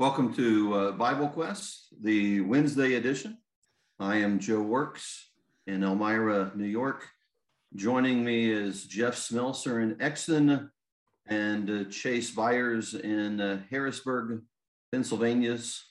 [0.00, 3.36] Welcome to uh, Bible Quest, the Wednesday edition.
[3.98, 5.28] I am Joe Works
[5.66, 7.06] in Elmira, New York.
[7.76, 10.70] Joining me is Jeff Smelser in Exton
[11.26, 14.40] and uh, Chase Byers in uh, Harrisburg,
[14.90, 15.84] Pennsylvania's,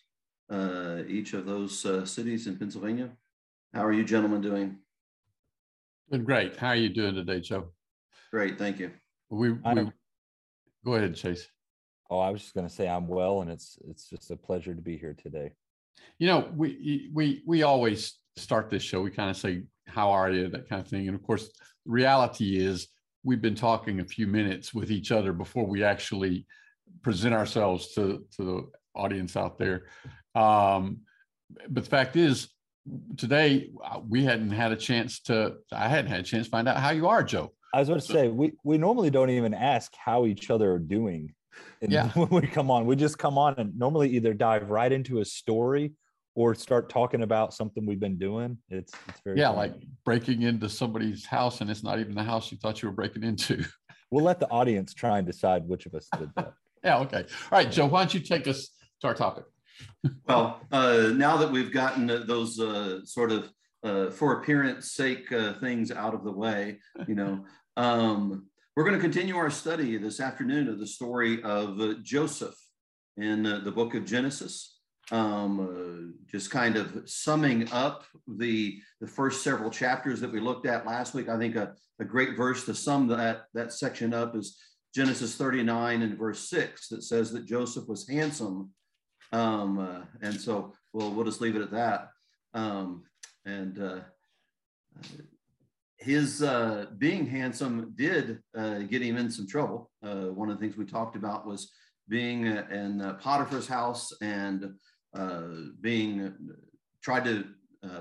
[0.49, 3.11] uh, each of those uh, cities in Pennsylvania.
[3.75, 4.79] How are you gentlemen doing?
[6.09, 6.57] Doing great.
[6.57, 7.67] How are you doing today, Joe?
[8.31, 8.89] Great, thank you.
[9.29, 9.91] We, we
[10.83, 11.47] go ahead, Chase.
[12.09, 14.73] Oh, I was just going to say I'm well, and it's it's just a pleasure
[14.73, 15.51] to be here today.
[16.17, 19.01] You know, we we we always start this show.
[19.01, 21.07] We kind of say, "How are you?" That kind of thing.
[21.07, 21.49] And of course,
[21.85, 22.87] reality is
[23.23, 26.45] we've been talking a few minutes with each other before we actually
[27.03, 29.83] present ourselves to to the audience out there.
[30.33, 31.01] Um,
[31.69, 32.49] but the fact is,
[33.17, 35.57] today uh, we hadn't had a chance to.
[35.71, 37.53] I hadn't had a chance to find out how you are, Joe.
[37.71, 40.79] I was going to say we we normally don't even ask how each other are
[40.79, 41.35] doing
[41.81, 42.09] and yeah.
[42.13, 45.25] when we come on, we just come on and normally either dive right into a
[45.25, 45.93] story
[46.35, 48.57] or start talking about something we've been doing.
[48.69, 49.57] It's it's very yeah, fun.
[49.57, 49.73] like
[50.05, 53.23] breaking into somebody's house and it's not even the house you thought you were breaking
[53.23, 53.63] into.
[54.11, 56.53] We'll let the audience try and decide which of us did that.
[56.83, 56.97] yeah.
[56.97, 57.17] Okay.
[57.51, 57.85] All right, Joe.
[57.85, 58.69] Why don't you take us
[59.01, 59.43] to our topic?
[60.27, 63.51] well, uh, now that we've gotten those uh, sort of
[63.83, 67.45] uh, for appearance sake uh, things out of the way, you know,
[67.77, 72.55] um, we're going to continue our study this afternoon of the story of uh, Joseph
[73.17, 74.77] in uh, the book of Genesis.
[75.11, 80.67] Um, uh, just kind of summing up the, the first several chapters that we looked
[80.67, 81.29] at last week.
[81.29, 84.57] I think a, a great verse to sum that, that section up is
[84.93, 88.69] Genesis 39 and verse 6 that says that Joseph was handsome.
[89.31, 92.09] Um, uh, and so we'll, we'll just leave it at that.
[92.53, 93.03] Um,
[93.45, 94.03] and
[95.99, 99.91] his uh, being handsome did uh, get him in some trouble.
[100.01, 101.71] Uh, one of the things we talked about was
[102.07, 104.73] being uh, in uh, Potiphar's house and
[105.13, 105.43] uh,
[105.81, 106.33] being
[107.03, 107.45] tried to,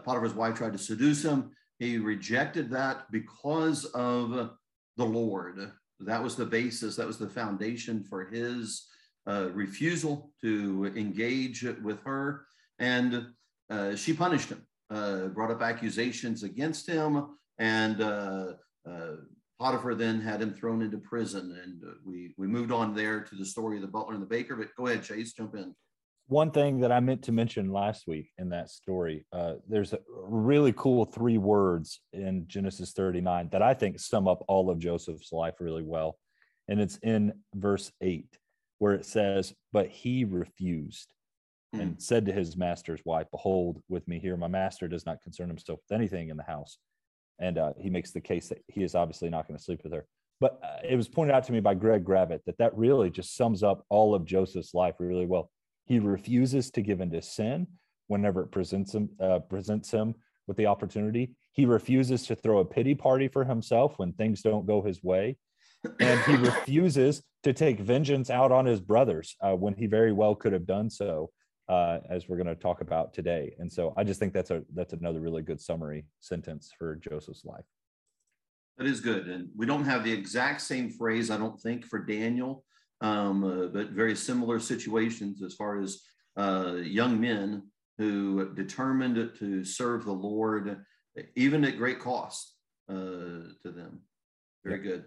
[0.05, 1.51] Potiphar's wife tried to seduce him.
[1.79, 4.51] He rejected that because of
[4.97, 5.73] the Lord.
[6.01, 8.87] That was the basis, that was the foundation for his
[9.27, 12.47] refusal to engage with her.
[12.81, 13.27] And
[13.97, 18.53] she punished him, brought up accusations against him and uh,
[18.89, 19.17] uh,
[19.59, 23.35] Potiphar then had him thrown into prison, and uh, we we moved on there to
[23.35, 24.57] the story of the butler and the baker.
[24.57, 25.75] But go ahead, Chase, jump in.
[26.29, 29.99] One thing that I meant to mention last week in that story, uh, there's a
[30.09, 35.33] really cool three words in Genesis 39 that I think sum up all of Joseph's
[35.33, 36.19] life really well,
[36.69, 38.39] and it's in verse eight
[38.79, 41.13] where it says, "But he refused."
[41.75, 41.81] Hmm.
[41.81, 45.49] And said to his master's wife, Behold, with me here, my master does not concern
[45.49, 46.79] himself with anything in the house
[47.39, 49.93] and uh, he makes the case that he is obviously not going to sleep with
[49.93, 50.07] her.
[50.41, 53.37] But uh, it was pointed out to me by Greg Gravitt that that really just
[53.37, 55.51] sums up all of Joseph's life really well.
[55.87, 57.67] He refuses to give into sin
[58.07, 60.15] whenever it presents him uh, presents him
[60.47, 61.35] with the opportunity.
[61.53, 65.37] He refuses to throw a pity party for himself when things don't go his way,
[66.01, 70.35] and he refuses to take vengeance out on his brothers uh, when he very well
[70.35, 71.31] could have done so
[71.69, 73.55] uh, as we're going to talk about today.
[73.59, 77.45] And so I just think that's a that's another really good summary sentence for Joseph's
[77.45, 77.65] life.
[78.79, 81.99] That is good, and we don't have the exact same phrase, I don't think, for
[81.99, 82.65] Daniel,
[83.01, 86.01] um, uh, but very similar situations as far as
[86.39, 87.65] uh, young men
[87.99, 90.85] who determined to serve the Lord,
[91.35, 92.55] even at great cost
[92.89, 94.03] uh, to them.
[94.65, 94.85] Very yep.
[94.85, 95.05] good.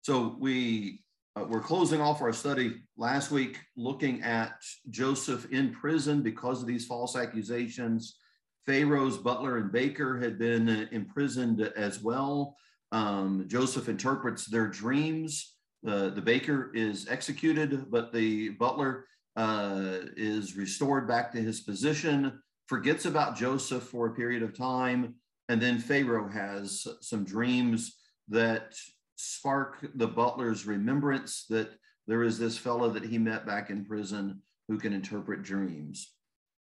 [0.00, 1.04] So we
[1.36, 6.66] uh, we're closing off our study last week looking at Joseph in prison because of
[6.66, 8.16] these false accusations.
[8.64, 12.56] Pharaoh's butler and baker had been uh, imprisoned as well.
[12.92, 15.56] Um, Joseph interprets their dreams.
[15.86, 22.40] Uh, the baker is executed, but the butler uh, is restored back to his position,
[22.66, 25.14] forgets about Joseph for a period of time,
[25.48, 27.96] and then Pharaoh has some dreams
[28.28, 28.74] that
[29.16, 31.70] spark the butler's remembrance that
[32.06, 36.12] there is this fellow that he met back in prison who can interpret dreams.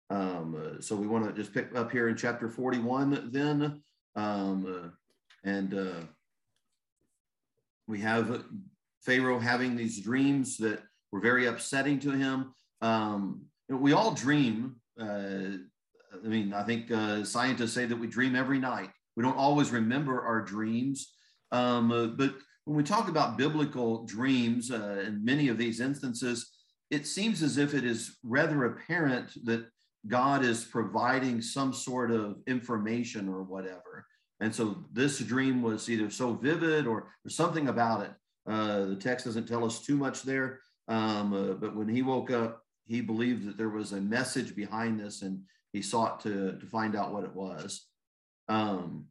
[0.09, 3.81] Um, so we want to just pick up here in chapter 41 then.
[4.15, 4.93] Um,
[5.43, 6.05] and uh,
[7.87, 8.43] we have
[9.03, 10.81] Pharaoh having these dreams that
[11.11, 12.53] were very upsetting to him.
[12.81, 14.77] Um, we all dream.
[14.99, 15.57] Uh,
[16.13, 18.89] I mean, I think uh, scientists say that we dream every night.
[19.15, 21.13] We don't always remember our dreams.
[21.51, 22.35] Um, but
[22.65, 26.51] when we talk about biblical dreams, uh, in many of these instances,
[26.89, 29.65] it seems as if it is rather apparent that
[30.07, 34.05] God is providing some sort of information or whatever.
[34.39, 38.11] And so this dream was either so vivid or, or something about it.
[38.47, 40.59] Uh, the text doesn't tell us too much there.
[40.87, 44.99] Um, uh, but when he woke up, he believed that there was a message behind
[44.99, 45.41] this and
[45.73, 47.87] he sought to, to find out what it was.
[48.47, 49.05] Um,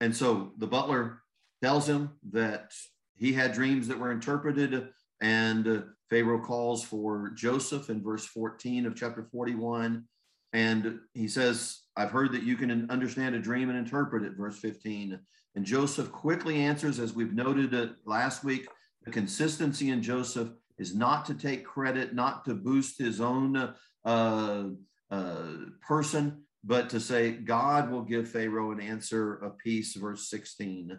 [0.00, 1.20] and so the butler
[1.62, 2.72] tells him that
[3.16, 4.88] he had dreams that were interpreted,
[5.20, 10.04] and uh, Pharaoh calls for Joseph in verse 14 of chapter 41.
[10.52, 14.58] And he says, I've heard that you can understand a dream and interpret it, verse
[14.58, 15.18] 15.
[15.54, 18.66] And Joseph quickly answers, as we've noted it last week,
[19.04, 23.74] the consistency in Joseph is not to take credit, not to boost his own
[24.04, 24.68] uh,
[25.10, 25.46] uh,
[25.80, 30.98] person, but to say, God will give Pharaoh an answer of peace, verse 16.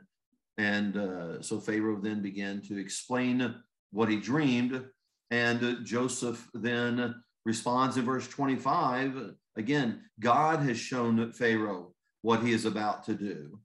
[0.58, 3.56] And uh, so Pharaoh then began to explain
[3.92, 4.84] what he dreamed.
[5.32, 7.16] And Joseph then
[7.46, 13.60] responds in verse 25 again, God has shown Pharaoh what he is about to do.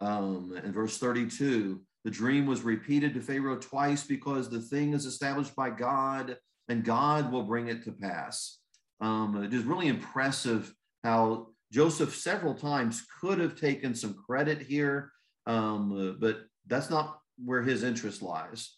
[0.00, 5.56] Um, verse 32, the dream was repeated to Pharaoh twice because the thing is established
[5.56, 6.36] by God
[6.68, 8.58] and God will bring it to pass.
[9.00, 15.12] Um, it is really impressive how Joseph several times could have taken some credit here,
[15.46, 18.74] um, but that's not where his interest lies.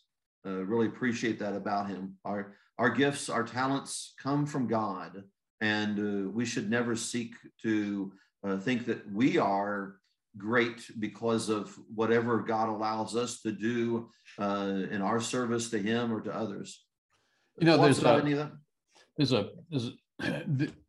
[0.47, 2.17] Uh, really appreciate that about him.
[2.25, 5.25] Our our gifts, our talents come from God,
[5.61, 8.13] and uh, we should never seek to
[8.45, 9.97] uh, think that we are
[10.37, 16.13] great because of whatever God allows us to do uh, in our service to Him
[16.13, 16.85] or to others.
[17.59, 18.03] You know, there's a,
[19.17, 19.93] there's a, there's a,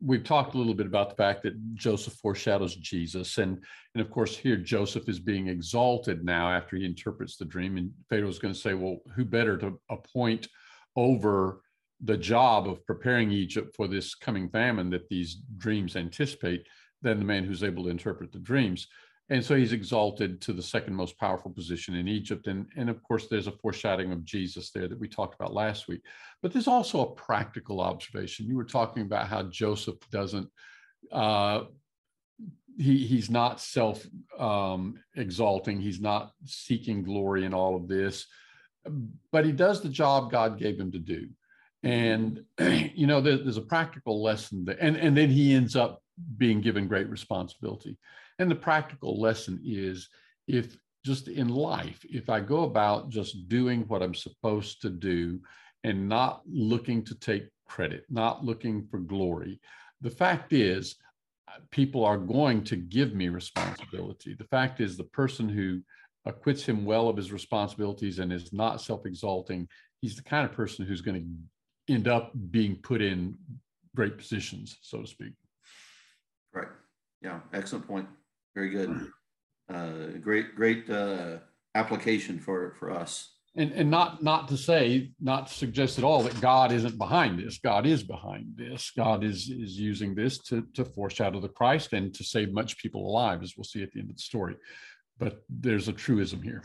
[0.00, 3.62] we've talked a little bit about the fact that Joseph foreshadows Jesus, and
[3.94, 7.90] and of course here Joseph is being exalted now after he interprets the dream, and
[8.08, 10.48] Pharaoh is going to say, well, who better to appoint
[10.96, 11.60] over
[12.00, 16.66] the job of preparing Egypt for this coming famine that these dreams anticipate
[17.02, 18.88] than the man who's able to interpret the dreams.
[19.30, 22.46] And so he's exalted to the second most powerful position in Egypt.
[22.46, 25.86] And, and of course, there's a foreshadowing of Jesus there that we talked about last
[25.86, 26.00] week.
[26.40, 28.46] But there's also a practical observation.
[28.46, 30.48] You were talking about how Joseph doesn't,
[31.12, 31.64] uh,
[32.78, 34.06] he, he's not self
[34.38, 38.26] um, exalting, he's not seeking glory in all of this,
[39.30, 41.28] but he does the job God gave him to do.
[41.82, 44.78] And, you know, there, there's a practical lesson there.
[44.80, 46.02] And, and then he ends up
[46.36, 47.96] being given great responsibility.
[48.38, 50.08] And the practical lesson is
[50.46, 55.40] if just in life, if I go about just doing what I'm supposed to do
[55.84, 59.60] and not looking to take credit, not looking for glory,
[60.00, 60.96] the fact is,
[61.48, 64.34] uh, people are going to give me responsibility.
[64.34, 65.80] The fact is, the person who
[66.24, 69.68] acquits him well of his responsibilities and is not self exalting,
[70.00, 71.26] he's the kind of person who's going to
[71.88, 73.36] end up being put in
[73.96, 75.32] great positions, so to speak.
[76.52, 76.68] Right.
[77.22, 77.40] Yeah.
[77.52, 78.08] Excellent point.
[78.54, 79.10] Very good.
[79.72, 81.38] Uh, great, great uh,
[81.74, 83.34] application for for us.
[83.56, 87.38] And and not not to say, not to suggest at all that God isn't behind
[87.38, 87.58] this.
[87.58, 88.90] God is behind this.
[88.96, 93.06] God is is using this to to foreshadow the Christ and to save much people
[93.06, 94.56] alive, as we'll see at the end of the story.
[95.18, 96.62] But there's a truism here.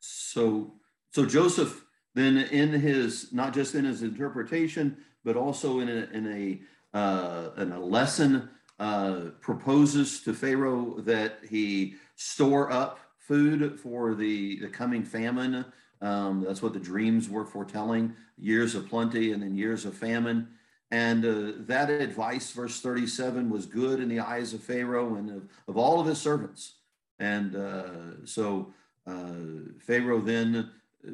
[0.00, 0.74] So
[1.12, 6.26] so Joseph then in his not just in his interpretation, but also in a in
[6.26, 8.48] a uh, in a lesson
[8.78, 15.64] uh, proposes to Pharaoh that he store up food for the, the coming famine.
[16.00, 20.48] Um, that's what the dreams were foretelling years of plenty and then years of famine.
[20.90, 25.48] And uh, that advice, verse 37, was good in the eyes of Pharaoh and of,
[25.68, 26.74] of all of his servants.
[27.18, 28.74] And uh, so
[29.06, 30.70] uh, Pharaoh then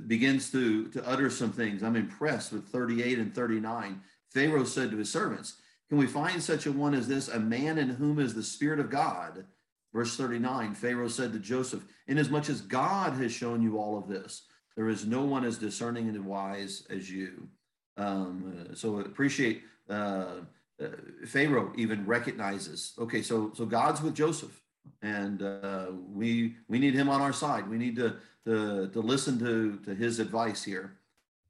[0.06, 1.82] begins to, to utter some things.
[1.82, 4.00] I'm impressed with 38 and 39.
[4.30, 5.54] Pharaoh said to his servants,
[5.88, 8.78] can we find such a one as this, a man in whom is the Spirit
[8.78, 9.46] of God?
[9.94, 14.42] Verse 39 Pharaoh said to Joseph, Inasmuch as God has shown you all of this,
[14.76, 17.48] there is no one as discerning and wise as you.
[17.96, 20.42] Um, so appreciate uh,
[20.80, 20.88] uh,
[21.26, 24.60] Pharaoh even recognizes, okay, so so God's with Joseph,
[25.02, 27.68] and uh, we we need him on our side.
[27.68, 30.94] We need to to, to listen to to his advice here.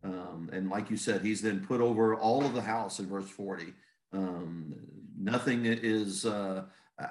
[0.05, 3.29] Um, and like you said, he's then put over all of the house in verse
[3.29, 3.75] 40.
[4.13, 4.75] Um,
[5.19, 6.65] nothing is uh,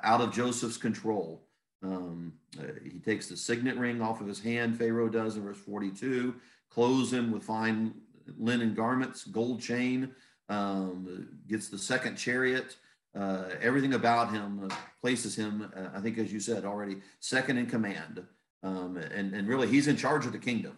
[0.03, 1.43] out of Joseph's control.
[1.83, 5.57] Um, uh, he takes the signet ring off of his hand, Pharaoh does in verse
[5.57, 6.35] 42,
[6.69, 7.93] clothes him with fine
[8.37, 10.13] linen garments, gold chain,
[10.49, 12.77] um, gets the second chariot.
[13.17, 14.69] Uh, everything about him
[15.01, 18.23] places him, uh, I think, as you said already, second in command.
[18.61, 20.77] Um, and, and really, he's in charge of the kingdom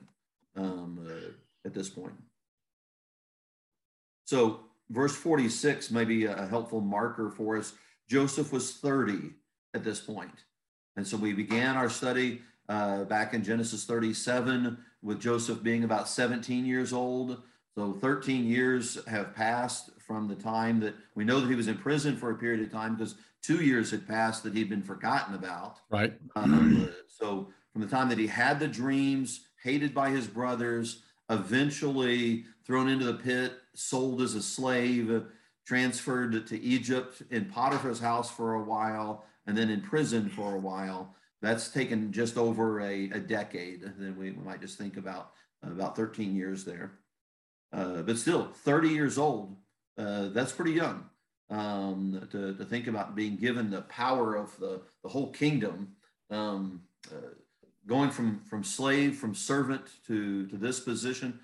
[0.55, 1.31] um, uh,
[1.65, 2.15] at this point.
[4.25, 7.73] So verse 46 may be a helpful marker for us.
[8.07, 9.31] Joseph was 30
[9.73, 10.45] at this point.
[10.95, 16.07] And so we began our study uh, back in Genesis 37 with Joseph being about
[16.07, 17.41] 17 years old.
[17.75, 21.77] So 13 years have passed from the time that we know that he was in
[21.77, 23.13] prison for a period of time because
[23.43, 25.81] two years had passed that he'd been forgotten about.
[25.91, 26.15] Right.
[26.35, 32.45] Um, so from the time that he had the dreams, hated by his brothers, eventually
[32.65, 35.25] thrown into the pit, sold as a slave,
[35.63, 40.59] transferred to Egypt in Potiphar's house for a while, and then in prison for a
[40.59, 41.13] while.
[41.43, 43.83] That's taken just over a, a decade.
[43.83, 46.93] Then we, we might just think about about 13 years there.
[47.71, 49.55] Uh, but still, 30 years old,
[49.99, 51.03] uh, that's pretty young
[51.49, 55.89] um, to, to think about being given the power of the, the whole kingdom,
[56.31, 57.33] um, uh,
[57.85, 61.39] going from, from slave, from servant to, to this position,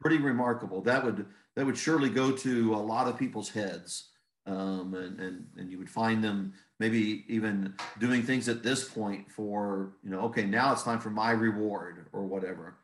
[0.00, 0.80] pretty remarkable.
[0.80, 1.26] That would,
[1.56, 4.08] that would surely go to a lot of people's heads.
[4.46, 9.30] Um, and, and, and you would find them maybe even doing things at this point
[9.30, 12.74] for, you know, okay, now it's time for my reward or whatever.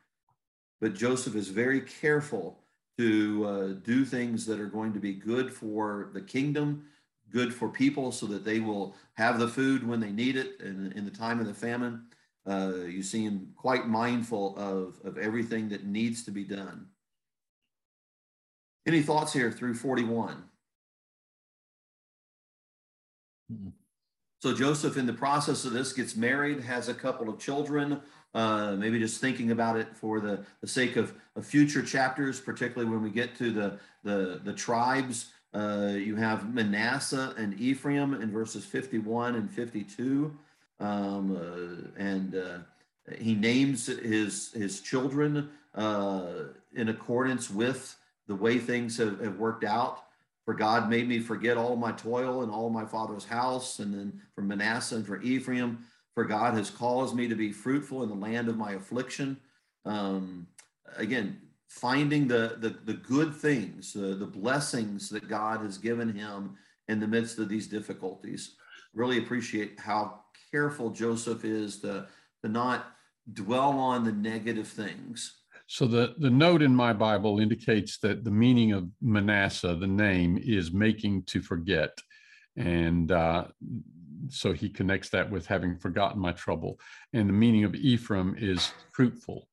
[0.79, 2.59] But Joseph is very careful
[2.97, 6.85] to uh, do things that are going to be good for the kingdom,
[7.31, 10.93] good for people, so that they will have the food when they need it and
[10.93, 12.05] in the time of the famine.
[12.47, 16.87] Uh, you see him quite mindful of, of everything that needs to be done.
[18.87, 20.43] Any thoughts here through 41?
[23.51, 23.69] Mm-hmm.
[24.39, 28.01] So Joseph, in the process of this, gets married, has a couple of children
[28.33, 32.89] uh, maybe just thinking about it for the, the sake of, of future chapters, particularly
[32.89, 35.31] when we get to the, the, the tribes.
[35.55, 40.37] Uh, you have Manasseh and Ephraim in verses 51 and 52.
[40.79, 42.57] Um, uh, and uh,
[43.17, 46.27] he names his, his children uh,
[46.75, 47.95] in accordance with
[48.27, 50.03] the way things have, have worked out.
[50.47, 53.79] For God made me forget all my toil and all my father's house.
[53.79, 55.79] And then for Manasseh and for Ephraim,
[56.13, 59.35] for God has caused me to be fruitful in the land of my affliction.
[59.83, 60.47] Um,
[60.95, 66.55] again, finding the, the, the good things, uh, the blessings that God has given him
[66.87, 68.55] in the midst of these difficulties.
[68.93, 72.07] Really appreciate how careful Joseph is to,
[72.41, 72.93] to not
[73.33, 75.41] dwell on the negative things.
[75.67, 80.39] So the, the note in my Bible indicates that the meaning of Manasseh, the name,
[80.41, 81.97] is making to forget.
[82.55, 83.47] And uh,
[84.29, 86.79] so he connects that with having forgotten my trouble.
[87.13, 89.47] And the meaning of Ephraim is fruitful,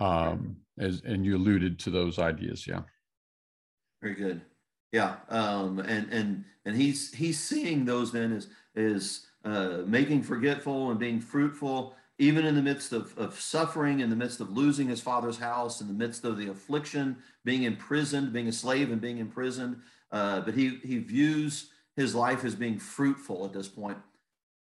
[0.00, 2.66] um, as and you alluded to those ideas.
[2.66, 2.82] Yeah.
[4.02, 4.42] Very good.
[4.92, 10.90] Yeah, um, and and and he's he's seeing those then as is uh, making forgetful
[10.90, 14.88] and being fruitful, even in the midst of, of suffering, in the midst of losing
[14.88, 19.00] his father's house, in the midst of the affliction, being imprisoned, being a slave and
[19.00, 19.80] being imprisoned.
[20.12, 23.98] Uh, but he he views his life as being fruitful at this point.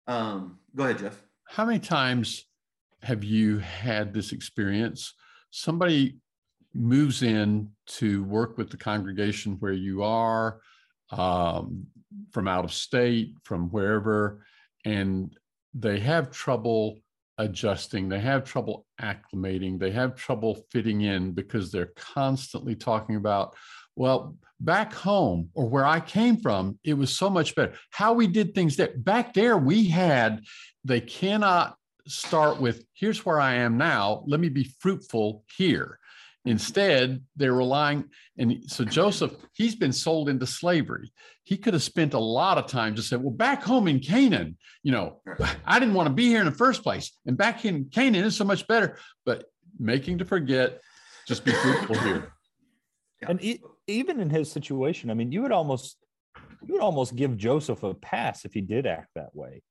[0.07, 1.23] Um, go ahead, Jeff.
[1.45, 2.45] How many times
[3.03, 5.15] have you had this experience?
[5.51, 6.19] Somebody
[6.75, 10.61] moves in to work with the congregation where you are,
[11.11, 11.87] um,
[12.31, 14.45] from out of state, from wherever,
[14.85, 15.37] and
[15.75, 16.99] they have trouble
[17.41, 23.57] adjusting, they have trouble acclimating, they have trouble fitting in because they're constantly talking about,
[23.97, 27.73] well, back home or where I came from, it was so much better.
[27.91, 28.93] How we did things there.
[28.97, 30.43] Back there, we had,
[30.85, 34.23] they cannot start with, here's where I am now.
[34.27, 35.99] Let me be fruitful here.
[36.47, 38.05] Instead, they're relying,
[38.39, 41.13] and so Joseph, he's been sold into slavery.
[41.45, 44.57] He could have spent a lot of time just said, Well, back home in Canaan,
[44.83, 45.21] you know,
[45.67, 47.13] I didn't want to be here in the first place.
[47.27, 49.45] And back in Canaan is so much better, but
[49.79, 50.81] making to forget,
[51.29, 52.33] just be fruitful here.
[53.29, 53.41] And
[53.87, 55.99] even in his situation, I mean, you would almost
[56.65, 59.63] you would almost give Joseph a pass if he did act that way.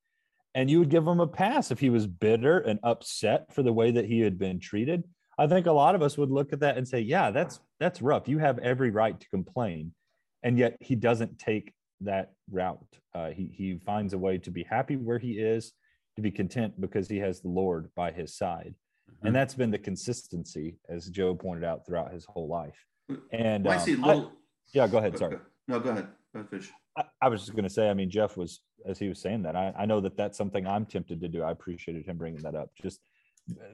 [0.54, 3.72] And you would give him a pass if he was bitter and upset for the
[3.72, 5.04] way that he had been treated.
[5.40, 8.02] I think a lot of us would look at that and say, yeah, that's that's
[8.02, 8.28] rough.
[8.28, 9.94] You have every right to complain.
[10.42, 12.98] And yet he doesn't take that route.
[13.14, 15.72] Uh, he he finds a way to be happy where he is,
[16.16, 18.74] to be content because he has the Lord by his side.
[19.10, 19.28] Mm-hmm.
[19.28, 22.84] And that's been the consistency, as Joe pointed out, throughout his whole life.
[23.32, 24.26] And I see um, little.
[24.26, 24.30] I,
[24.74, 25.16] yeah, go ahead.
[25.16, 25.38] Sorry.
[25.68, 26.08] No, go ahead.
[26.34, 26.70] Go ahead, Fish.
[26.96, 29.42] I, I was just going to say, I mean, Jeff was, as he was saying
[29.44, 31.42] that, I, I know that that's something I'm tempted to do.
[31.42, 32.70] I appreciated him bringing that up.
[32.80, 33.00] Just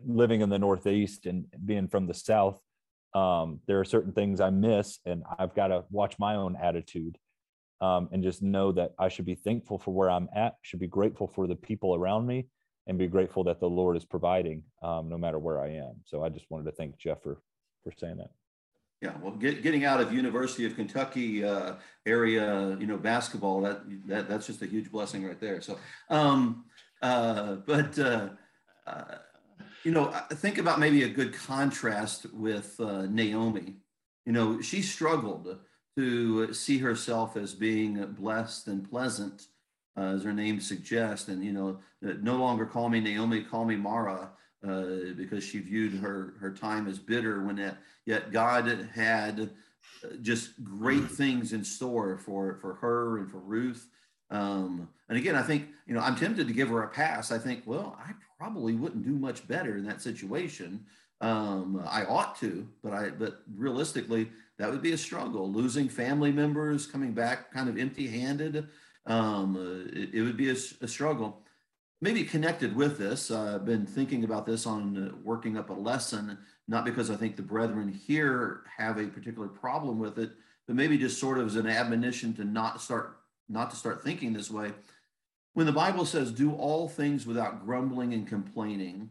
[0.07, 2.59] living in the Northeast and being from the South,
[3.15, 7.17] um, there are certain things I miss, and I've got to watch my own attitude
[7.81, 10.87] um, and just know that I should be thankful for where I'm at, should be
[10.87, 12.49] grateful for the people around me,
[12.87, 15.95] and be grateful that the Lord is providing um, no matter where I am.
[16.05, 17.41] So I just wanted to thank Jeff for,
[17.85, 18.31] for saying that.
[19.03, 21.75] Yeah, well, get, getting out of University of Kentucky uh,
[22.07, 25.61] area, you know, basketball that that that's just a huge blessing right there.
[25.61, 26.65] So, um,
[27.03, 28.31] uh, but uh,
[28.87, 29.17] uh,
[29.87, 33.77] you know, think about maybe a good contrast with uh, Naomi.
[34.25, 35.61] you know, she struggled
[35.97, 39.47] to see herself as being blessed and pleasant,
[39.97, 43.77] uh, as her name suggests, and you know, no longer call me Naomi, call me
[43.77, 44.31] Mara,
[44.69, 47.45] uh, because she viewed her her time as bitter.
[47.45, 49.51] When it, yet God had
[50.21, 53.89] just great things in store for for her and for Ruth.
[54.31, 57.31] Um, and again, I think you know I'm tempted to give her a pass.
[57.31, 60.85] I think, well, I probably wouldn't do much better in that situation.
[61.21, 65.51] Um, I ought to, but I but realistically, that would be a struggle.
[65.51, 68.69] Losing family members, coming back kind of empty-handed,
[69.07, 71.43] um, uh, it, it, would be a, a, struggle.
[72.03, 75.75] Maybe connected with this, uh, I've been thinking about this on uh, working up a
[75.75, 76.37] lesson,
[76.69, 80.33] not because I think the brethren here have a particular problem with it,
[80.67, 84.33] but maybe just sort of as an admonition to not start not to start thinking
[84.33, 84.73] this way.
[85.57, 89.09] When the Bible says, "Do all things without grumbling and complaining,"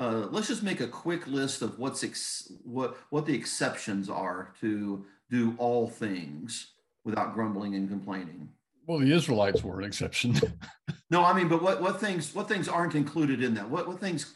[0.00, 4.52] uh, let's just make a quick list of what's ex- what what the exceptions are
[4.60, 6.72] to do all things
[7.04, 8.48] without grumbling and complaining.
[8.88, 10.34] Well, the Israelites were an exception.
[11.10, 13.70] no, I mean, but what what things what things aren't included in that?
[13.70, 14.34] What what things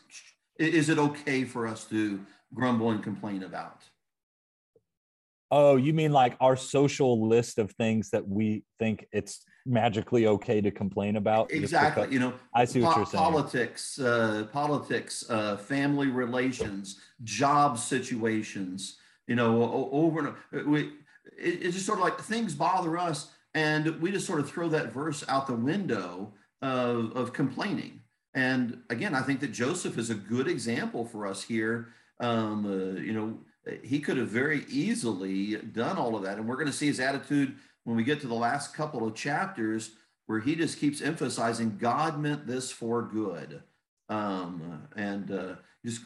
[0.60, 2.24] is it okay for us to
[2.54, 3.82] grumble and complain about?
[5.50, 10.60] Oh, you mean like our social list of things that we think it's magically okay
[10.60, 11.52] to complain about?
[11.52, 12.08] Exactly.
[12.10, 13.22] You know, I see what po- you're saying.
[13.22, 18.96] Politics, uh, politics, uh, family relations, job situations.
[19.26, 20.68] You know, over and over.
[20.68, 20.80] We,
[21.36, 24.68] it, it's just sort of like things bother us, and we just sort of throw
[24.70, 26.32] that verse out the window
[26.62, 28.00] of, of complaining.
[28.34, 31.88] And again, I think that Joseph is a good example for us here.
[32.20, 33.38] Um, uh, you know,
[33.82, 36.38] he could have very easily done all of that.
[36.38, 37.56] And we're going to see his attitude
[37.88, 39.92] when we get to the last couple of chapters
[40.26, 43.62] where he just keeps emphasizing God meant this for good.
[44.10, 45.54] Um, and uh,
[45.86, 46.02] just,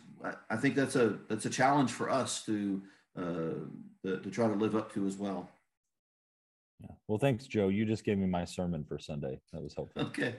[0.48, 2.80] I think that's a that's a challenge for us to
[3.18, 3.54] uh,
[4.04, 5.50] to, try to live up to as well.
[6.78, 6.92] Yeah.
[7.08, 7.66] Well, thanks, Joe.
[7.66, 9.40] You just gave me my sermon for Sunday.
[9.52, 10.02] That was helpful.
[10.02, 10.36] Okay.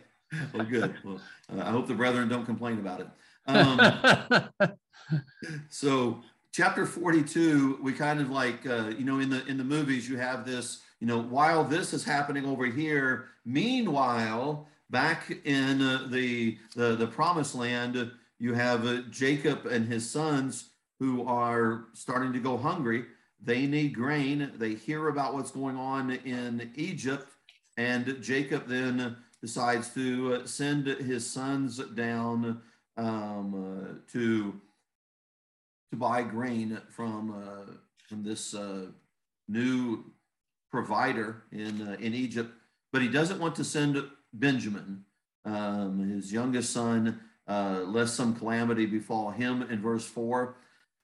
[0.54, 0.96] Well, good.
[1.04, 1.20] Well,
[1.54, 3.08] uh, I hope the brethren don't complain about it.
[3.48, 4.72] Um,
[5.70, 6.22] so
[6.54, 10.18] chapter 42 we kind of like uh, you know in the in the movies you
[10.18, 16.58] have this you know while this is happening over here meanwhile back in uh, the,
[16.78, 22.40] the the promised land you have uh, jacob and his sons who are starting to
[22.40, 23.04] go hungry.
[23.42, 24.54] They need grain.
[24.56, 27.28] They hear about what's going on in egypt.
[27.76, 32.62] And jacob then decides to uh, send his sons down
[32.96, 34.62] um, uh, to
[35.92, 37.74] to buy grain from uh,
[38.08, 38.86] from this uh,
[39.50, 40.06] new
[40.74, 42.52] provider in uh, in Egypt,
[42.92, 45.06] but he doesn't want to send Benjamin,
[45.46, 49.62] um, his youngest son, uh, lest some calamity befall him.
[49.62, 50.56] In verse four,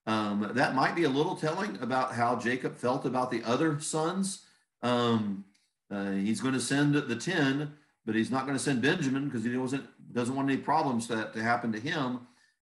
[0.08, 4.44] um, that might be a little telling about how Jacob felt about the other sons.
[4.82, 5.46] Um,
[5.92, 7.74] uh, he's going to send the ten,
[8.08, 11.30] but he's not going to send Benjamin because he doesn't doesn't want any problems to,
[11.32, 12.22] to happen to him.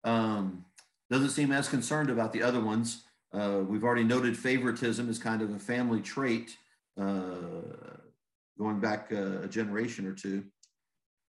[0.05, 0.65] Um,
[1.11, 3.03] doesn't seem as concerned about the other ones.
[3.33, 6.57] Uh, we've already noted favoritism is kind of a family trait
[6.96, 10.44] going back uh, a generation or two.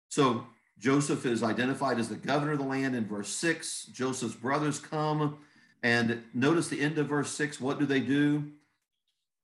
[0.09, 0.47] So
[0.79, 3.85] Joseph is identified as the governor of the land in verse six.
[3.87, 5.39] Joseph's brothers come
[5.83, 7.61] and notice the end of verse six.
[7.61, 8.51] What do they do?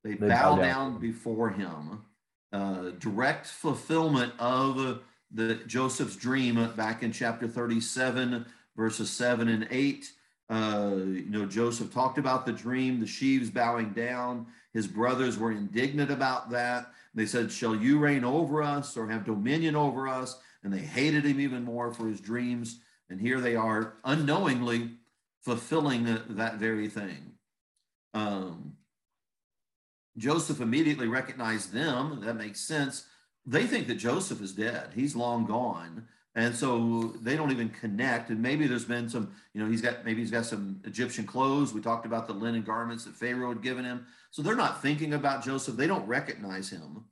[0.04, 2.02] They, they bow, bow, down, before him.
[2.52, 5.00] Uh, direct fulfillment of
[5.30, 10.10] the Joseph's dream back in chapter 37, verses 7 and 8.
[10.48, 14.46] Uh, you know, Joseph talked about the dream, the sheaves bowing down.
[14.72, 16.90] His brothers were indignant about that.
[17.14, 20.40] They said, Shall you reign over us or have dominion over us?
[20.62, 22.80] And they hated him even more for his dreams.
[23.10, 24.92] And here they are unknowingly
[25.42, 27.32] fulfilling that very thing.
[28.14, 28.74] Um,
[30.16, 32.22] Joseph immediately recognized them.
[32.24, 33.06] That makes sense.
[33.46, 36.06] They think that Joseph is dead, he's long gone
[36.38, 38.30] and so they don't even connect.
[38.30, 41.74] And maybe there's been some you know he's got maybe he's got some egyptian clothes.
[41.74, 44.06] We talked about the linen garments that pharaoh had given him.
[44.30, 45.76] So they're not thinking about joseph.
[45.76, 47.04] They don't recognize him.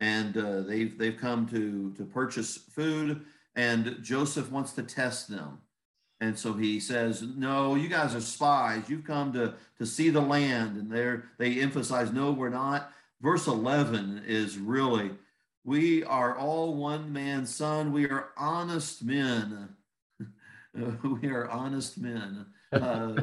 [0.00, 3.20] And uh, they've they've come to to purchase food
[3.54, 5.58] and joseph wants to test them.
[6.22, 8.88] And so he says no you guys are spies.
[8.88, 10.78] You've come to to see the land.
[10.78, 12.90] And they're they emphasize no we're not.
[13.20, 15.10] Verse 11 is really
[15.64, 17.92] we are all one man's son.
[17.92, 19.68] We are honest men.
[20.74, 22.46] we are honest men.
[22.72, 23.14] Uh,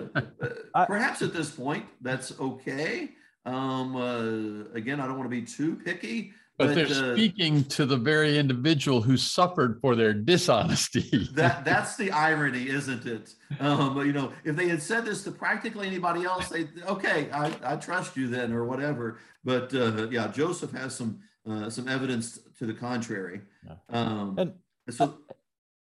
[0.87, 3.09] perhaps at this point, that's okay.
[3.45, 7.85] Um, uh, again, I don't want to be too picky, But they're uh, speaking to
[7.85, 11.29] the very individual who suffered for their dishonesty.
[11.33, 13.33] that that's the irony, isn't it?
[13.61, 17.53] Um, you know, if they had said this to practically anybody else, they okay, I,
[17.63, 19.17] I trust you then, or whatever.
[19.45, 23.41] But uh, yeah, Joseph has some uh, some evidence to the contrary.
[23.65, 23.75] Yeah.
[23.89, 24.53] Um, And
[24.89, 25.17] so,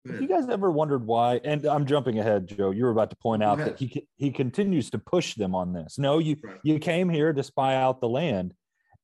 [0.06, 1.40] Have you guys ever wondered why?
[1.44, 2.70] And I'm jumping ahead, Joe.
[2.70, 5.98] You were about to point out that he he continues to push them on this.
[5.98, 6.60] No, you Right.
[6.62, 8.54] you came here to spy out the land,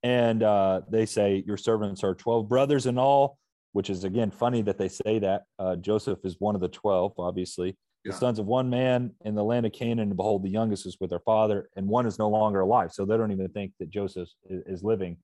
[0.02, 3.38] and uh, they say your servants are twelve brothers in all,
[3.72, 5.42] which is again funny that they say that.
[5.58, 7.76] Uh, Joseph is one of the twelve, obviously.
[8.04, 10.96] The sons of one man in the land of Canaan, and behold, the youngest is
[11.00, 12.92] with their father, and one is no longer alive.
[12.92, 15.18] So they don't even think that Joseph is, is living.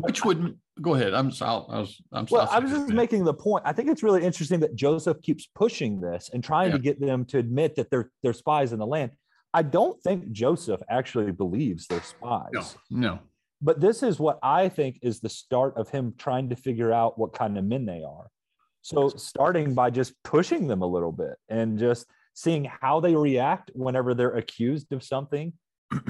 [0.00, 1.14] Which would, go ahead.
[1.14, 2.26] I'm, so- I'll- I was, I'm.
[2.30, 2.94] Well, I'll was just that.
[2.94, 3.64] making the point.
[3.66, 7.24] I think it's really interesting that Joseph keeps pushing this and trying to get them
[7.26, 9.12] to admit that they're they're spies in the land.
[9.52, 12.50] I don't think Joseph actually believes they're spies.
[12.52, 13.18] No, no.
[13.62, 17.18] But this is what I think is the start of him trying to figure out
[17.18, 18.30] what kind of men they are.
[18.82, 23.70] So starting by just pushing them a little bit and just seeing how they react
[23.74, 25.52] whenever they're accused of something.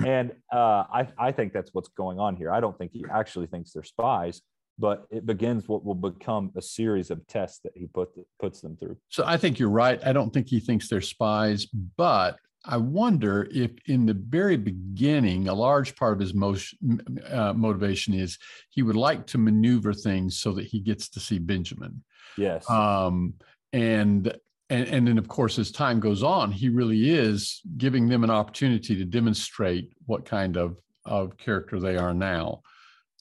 [0.06, 2.52] And uh, I, I think that's what's going on here.
[2.52, 4.42] I don't think he actually thinks they're spies,
[4.78, 8.76] but it begins what will become a series of tests that he put puts them
[8.76, 8.96] through.
[9.08, 10.00] So I think you're right.
[10.04, 11.66] I don't think he thinks they're spies,
[11.96, 17.54] but I wonder if in the very beginning, a large part of his motion, uh,
[17.54, 18.38] motivation is
[18.68, 22.02] he would like to maneuver things so that he gets to see Benjamin.
[22.36, 22.68] Yes.
[22.68, 23.34] Um,
[23.72, 24.34] and
[24.70, 28.30] and and then of course as time goes on, he really is giving them an
[28.30, 32.62] opportunity to demonstrate what kind of of character they are now.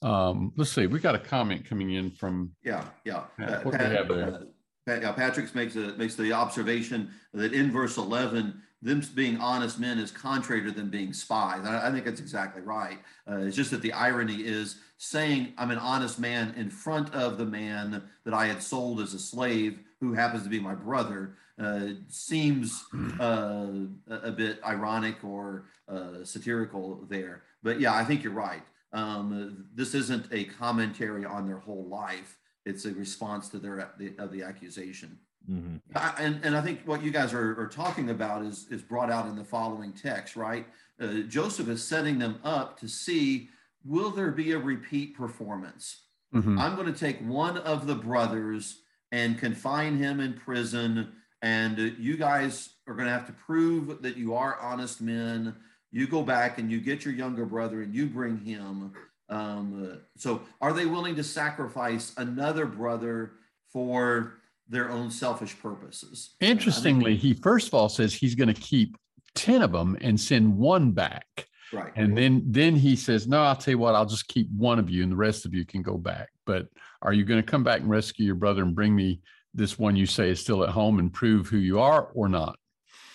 [0.02, 3.24] Um, let's see, we got a comment coming in from Yeah, yeah.
[3.38, 4.34] Uh, what Pat- have there?
[4.34, 4.38] uh,
[4.86, 9.78] Pat- yeah, Patrick's makes a, makes the observation that in verse eleven, them being honest
[9.78, 11.66] men is contrary to them being spies.
[11.66, 12.98] I, I think that's exactly right.
[13.30, 17.36] Uh, it's just that the irony is saying I'm an honest man in front of
[17.36, 21.36] the man that I had sold as a slave, who happens to be my brother,
[21.58, 22.84] uh, seems
[23.20, 23.66] uh,
[24.08, 27.42] a, a bit ironic or uh, satirical there.
[27.62, 28.62] But yeah, I think you're right.
[28.92, 32.38] Um, this isn't a commentary on their whole life.
[32.64, 35.18] It's a response to their the, of the accusation.
[35.50, 35.80] Mhm.
[35.94, 39.10] I, and and I think what you guys are, are talking about is is brought
[39.10, 40.66] out in the following text, right?
[41.00, 43.48] Uh, Joseph is setting them up to see
[43.84, 46.02] will there be a repeat performance?
[46.34, 46.58] Mhm.
[46.60, 52.16] I'm going to take one of the brothers and confine him in prison, and you
[52.16, 55.54] guys are going to have to prove that you are honest men.
[55.90, 58.92] You go back and you get your younger brother and you bring him.
[59.28, 63.32] Um, so, are they willing to sacrifice another brother
[63.72, 66.34] for their own selfish purposes?
[66.40, 68.96] Interestingly, he first of all says he's going to keep
[69.34, 71.46] 10 of them and send one back.
[71.72, 71.92] Right.
[71.96, 74.90] And then then he says, No, I'll tell you what, I'll just keep one of
[74.90, 76.28] you and the rest of you can go back.
[76.46, 76.66] But
[77.02, 79.20] are you going to come back and rescue your brother and bring me
[79.54, 82.58] this one you say is still at home and prove who you are or not?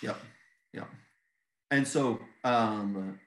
[0.02, 0.16] Yep.
[0.72, 0.88] Yep.
[1.70, 3.18] And so, um,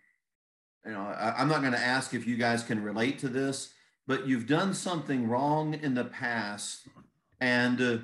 [0.85, 3.73] you know, I, I'm not going to ask if you guys can relate to this,
[4.07, 6.87] but you've done something wrong in the past
[7.41, 7.97] and uh,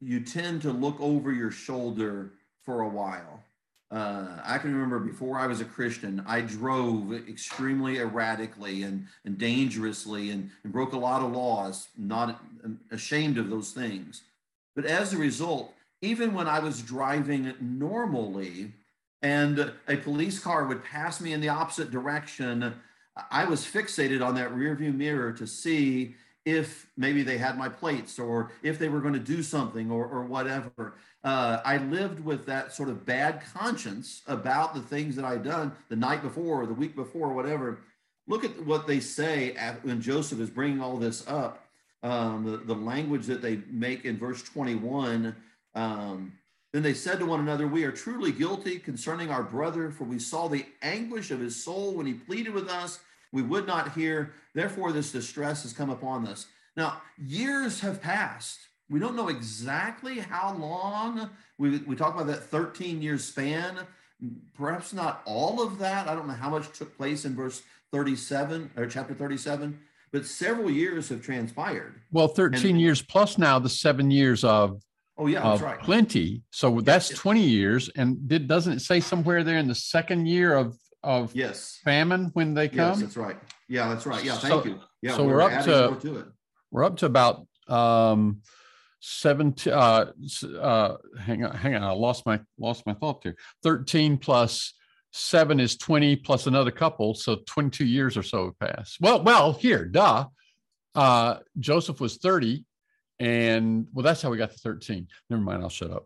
[0.00, 2.32] you tend to look over your shoulder
[2.64, 3.42] for a while.
[3.92, 9.36] Uh, I can remember before I was a Christian, I drove extremely erratically and, and
[9.36, 12.42] dangerously and, and broke a lot of laws, not
[12.90, 14.22] ashamed of those things.
[14.74, 18.72] But as a result, even when I was driving normally
[19.20, 22.74] and a police car would pass me in the opposite direction,
[23.30, 28.18] I was fixated on that rearview mirror to see if maybe they had my plates
[28.18, 30.94] or if they were going to do something or, or whatever.
[31.24, 35.72] Uh, I lived with that sort of bad conscience about the things that I'd done
[35.88, 37.80] the night before or the week before or whatever.
[38.26, 41.64] Look at what they say at, when Joseph is bringing all this up.
[42.04, 45.36] Um, the, the language that they make in verse 21.
[45.76, 46.32] Um,
[46.72, 50.18] then they said to one another, We are truly guilty concerning our brother, for we
[50.18, 52.98] saw the anguish of his soul when he pleaded with us.
[53.30, 54.32] We would not hear.
[54.54, 56.46] Therefore, this distress has come upon us.
[56.76, 58.58] Now, years have passed.
[58.92, 61.30] We don't know exactly how long.
[61.56, 63.78] We, we talk about that 13 year span.
[64.54, 66.06] Perhaps not all of that.
[66.08, 69.78] I don't know how much took place in verse 37 or chapter 37,
[70.12, 72.02] but several years have transpired.
[72.12, 74.82] Well, 13 years plus now the seven years of,
[75.18, 75.80] Oh, yeah, of that's right.
[75.80, 76.42] plenty.
[76.50, 77.16] So that's yeah.
[77.16, 77.88] 20 years.
[77.96, 81.80] And did doesn't it say somewhere there in the second year of of Yes.
[81.82, 82.90] famine when they come?
[82.90, 83.36] Yes, that's right.
[83.68, 84.22] Yeah, that's right.
[84.24, 84.80] Yeah, So- thank you.
[85.00, 86.26] Yeah, so we're up to- to it.
[86.70, 88.42] We're up to about um
[89.04, 90.06] seventeen uh,
[90.60, 91.82] uh hang on, hang on.
[91.82, 93.34] I lost my lost my thought there.
[93.64, 94.74] 13 plus
[95.10, 97.14] seven is 20 plus another couple.
[97.14, 98.98] So 22 years or so have passed.
[99.00, 100.26] Well, well, here, duh.
[100.94, 102.64] Uh, Joseph was 30,
[103.18, 105.08] and well, that's how we got to 13.
[105.30, 106.04] Never mind, I'll shut up.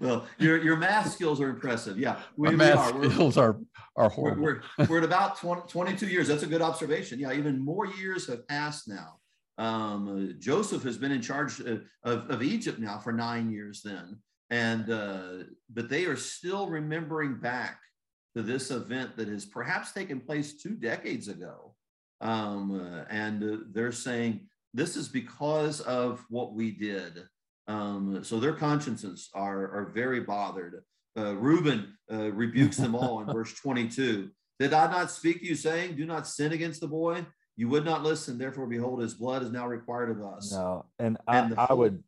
[0.00, 1.98] well, your your math skills are impressive.
[1.98, 3.10] Yeah, we, My math we are.
[3.10, 3.58] skills are
[3.96, 4.42] are horrible.
[4.42, 6.28] We're, we're, we're, at about 20, 22 years.
[6.28, 7.18] That's a good observation.
[7.18, 9.18] Yeah, even more years have passed now.
[9.58, 13.82] Um, uh, Joseph has been in charge of, of, of, Egypt now for nine years.
[13.82, 14.18] Then,
[14.50, 17.78] and uh, but they are still remembering back
[18.34, 21.74] to this event that has perhaps taken place two decades ago,
[22.20, 27.22] um, uh, and uh, they're saying this is because of what we did.
[27.68, 30.82] Um, so their consciences are, are very bothered.
[31.16, 34.30] Uh, Reuben uh, rebukes them all in verse 22.
[34.58, 37.24] Did I not speak to you, saying, Do not sin against the boy?
[37.56, 40.52] You would not listen, therefore, behold, his blood is now required of us.
[40.52, 42.02] No, and, and I, I would,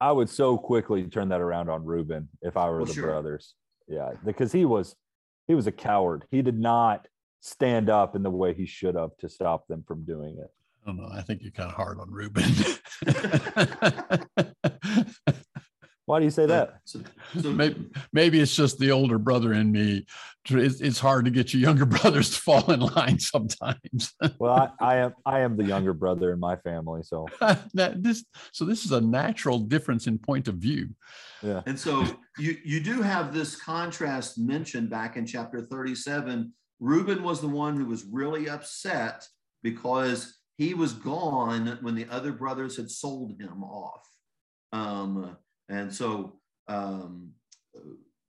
[0.00, 3.06] I would so quickly turn that around on Reuben if I were well, the sure.
[3.06, 3.54] brothers.
[3.88, 4.94] Yeah, because he was,
[5.48, 6.24] he was a coward.
[6.30, 7.08] He did not
[7.40, 10.50] stand up in the way he should have to stop them from doing it.
[10.82, 11.10] I don't know.
[11.12, 12.44] I think you're kind of hard on Reuben.
[16.06, 16.80] Why do you say that?
[16.84, 17.00] So,
[17.40, 20.06] so maybe, maybe, it's just the older brother in me.
[20.50, 24.12] It's, it's, hard to get your younger brothers to fall in line sometimes.
[24.38, 27.26] well, I, I, am I am the younger brother in my family, so
[27.74, 30.90] that, this so this is a natural difference in point of view.
[31.42, 32.06] Yeah, and so
[32.38, 36.52] you you do have this contrast mentioned back in chapter thirty-seven.
[36.80, 39.26] Reuben was the one who was really upset
[39.62, 44.06] because he was gone when the other brothers had sold him off.
[44.72, 45.36] Um,
[45.68, 47.30] and so um,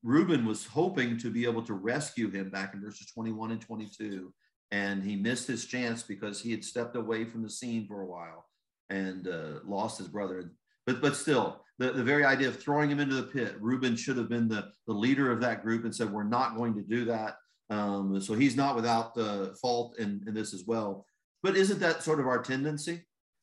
[0.06, 4.32] Reuben was hoping to be able to rescue him back in verses 21 and 22.
[4.72, 8.06] And he missed his chance because he had stepped away from the scene for a
[8.06, 8.46] while
[8.92, 10.52] and uh, lost his brother.
[10.86, 14.18] But, but still, the, the very idea of throwing him into the pit, Reuben should
[14.18, 17.06] have been the, the leader of that group and said, We're not going to do
[17.06, 17.38] that.
[17.72, 21.08] Um, so he's not without uh, fault in, in this as well.
[21.42, 23.02] But isn't that sort of our tendency?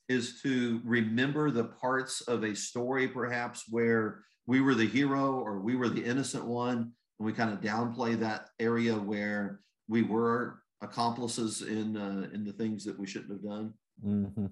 [0.09, 5.61] Is to remember the parts of a story, perhaps where we were the hero or
[5.61, 6.78] we were the innocent one,
[7.18, 12.52] and we kind of downplay that area where we were accomplices in uh, in the
[12.52, 13.74] things that we shouldn't have done.
[14.05, 14.46] Mm-hmm.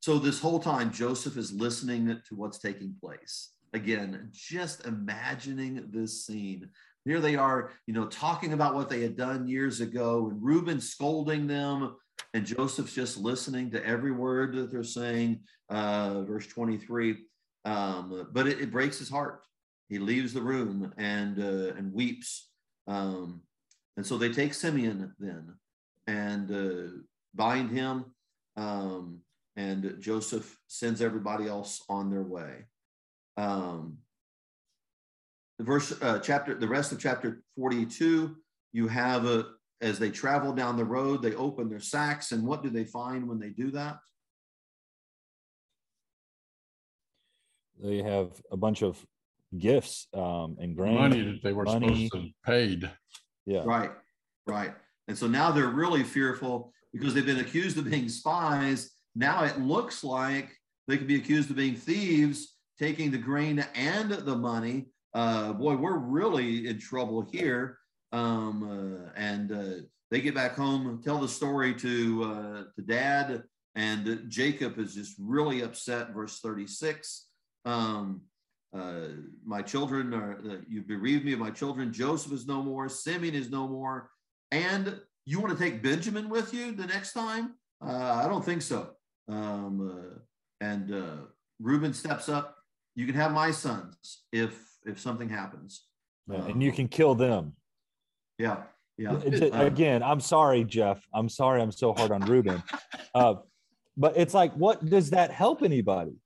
[0.00, 3.52] So this whole time, Joseph is listening to what's taking place.
[3.72, 6.68] Again, just imagining this scene.
[7.04, 10.80] Here they are, you know, talking about what they had done years ago, and Reuben
[10.80, 11.96] scolding them
[12.34, 15.40] and Joseph's just listening to every word that they're saying.
[15.68, 17.16] Uh, verse 23.
[17.66, 19.44] Um, but it, it, breaks his heart.
[19.88, 22.48] He leaves the room and uh, and weeps.
[22.86, 23.42] Um,
[23.96, 25.54] and so they take Simeon then
[26.06, 26.90] and uh,
[27.34, 28.04] bind him.
[28.56, 29.20] Um,
[29.56, 32.66] and Joseph sends everybody else on their way.
[33.36, 33.98] Um,
[35.58, 38.36] the verse, uh, chapter, the rest of chapter 42,
[38.72, 39.46] you have a,
[39.80, 42.32] as they travel down the road, they open their sacks.
[42.32, 43.98] And what do they find when they do that?
[47.82, 49.04] They have a bunch of
[49.56, 50.94] gifts um, and grain.
[50.94, 52.08] Money that they were money.
[52.08, 52.90] supposed to paid.
[53.44, 53.62] Yeah.
[53.64, 53.90] Right.
[54.46, 54.74] Right.
[55.08, 58.90] And so now they're really fearful because they've been accused of being spies.
[59.14, 60.50] Now it looks like
[60.88, 64.86] they could be accused of being thieves, taking the grain and the money.
[65.14, 67.78] Uh, boy, we're really in trouble here.
[68.12, 73.42] Um, uh, and uh, they get back home, tell the story to uh, to dad,
[73.74, 76.10] and Jacob is just really upset.
[76.10, 77.26] Verse thirty six.
[77.66, 78.22] Um,
[78.74, 79.08] uh,
[79.44, 81.92] my children are uh, you bereaved me of my children.
[81.92, 82.88] Joseph is no more.
[82.88, 84.10] Simeon is no more.
[84.50, 87.54] And you want to take Benjamin with you the next time?
[87.84, 88.90] Uh, I don't think so.
[89.28, 90.20] Um,
[90.60, 91.26] and
[91.60, 92.56] Reuben steps up.
[92.94, 95.82] You can have my sons if if something happens.
[96.28, 97.54] And you can kill them.
[98.38, 98.62] Yeah.
[98.98, 99.18] Yeah.
[99.52, 101.06] again, I'm sorry, Jeff.
[101.12, 102.62] I'm sorry I'm so hard on Reuben.
[103.14, 103.34] Uh,
[103.96, 106.16] but it's like, what does that help anybody?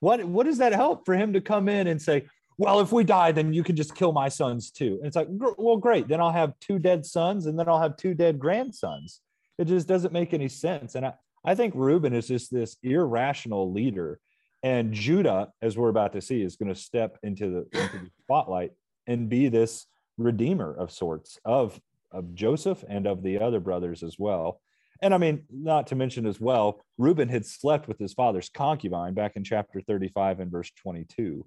[0.00, 3.04] What what does that help for him to come in and say, well, if we
[3.04, 4.98] die, then you can just kill my sons too?
[4.98, 6.08] And it's like, well, great.
[6.08, 9.20] Then I'll have two dead sons and then I'll have two dead grandsons.
[9.58, 10.94] It just doesn't make any sense.
[10.94, 14.20] And I, I think Reuben is just this irrational leader.
[14.62, 18.10] And Judah, as we're about to see, is going to step into the, into the
[18.24, 18.72] spotlight
[19.06, 21.80] and be this redeemer of sorts of
[22.10, 24.60] of Joseph and of the other brothers as well.
[25.02, 29.14] And I mean, not to mention as well, Reuben had slept with his father's concubine
[29.14, 31.46] back in chapter 35 and verse 22.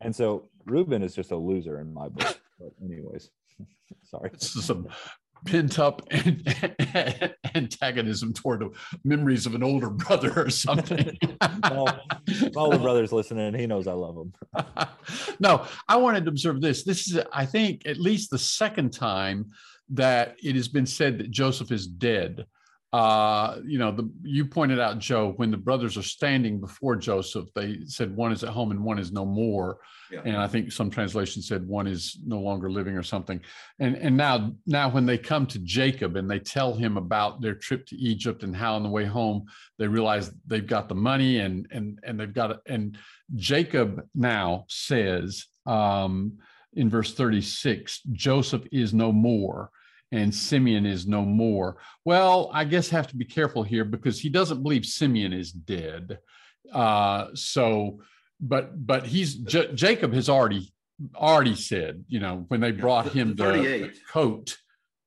[0.00, 2.38] And so Reuben is just a loser in my book.
[2.60, 3.28] But anyways,
[4.04, 4.30] sorry.
[4.32, 4.86] This is some
[5.46, 6.00] pent up
[7.56, 8.62] antagonism toward
[9.02, 11.18] memories of an older brother or something.
[11.70, 11.86] well,
[12.54, 13.54] my older brother's listening.
[13.54, 14.32] He knows I love him.
[15.40, 16.84] no, I wanted to observe this.
[16.84, 19.50] This is, I think, at least the second time
[19.88, 22.46] that it has been said that Joseph is dead.
[22.92, 27.48] Uh, you know, the you pointed out, Joe, when the brothers are standing before Joseph,
[27.54, 29.78] they said one is at home and one is no more.
[30.10, 30.20] Yeah.
[30.26, 33.40] And I think some translations said one is no longer living or something.
[33.78, 37.54] And and now now when they come to Jacob and they tell him about their
[37.54, 39.46] trip to Egypt and how on the way home
[39.78, 42.58] they realize they've got the money and and and they've got it.
[42.66, 42.98] And
[43.36, 46.34] Jacob now says um,
[46.74, 49.70] in verse 36, Joseph is no more
[50.12, 51.78] and Simeon is no more.
[52.04, 56.18] Well, I guess have to be careful here because he doesn't believe Simeon is dead.
[56.72, 58.00] Uh, so,
[58.40, 60.72] but but he's J- Jacob has already
[61.16, 64.56] already said, you know, when they brought him the, the coat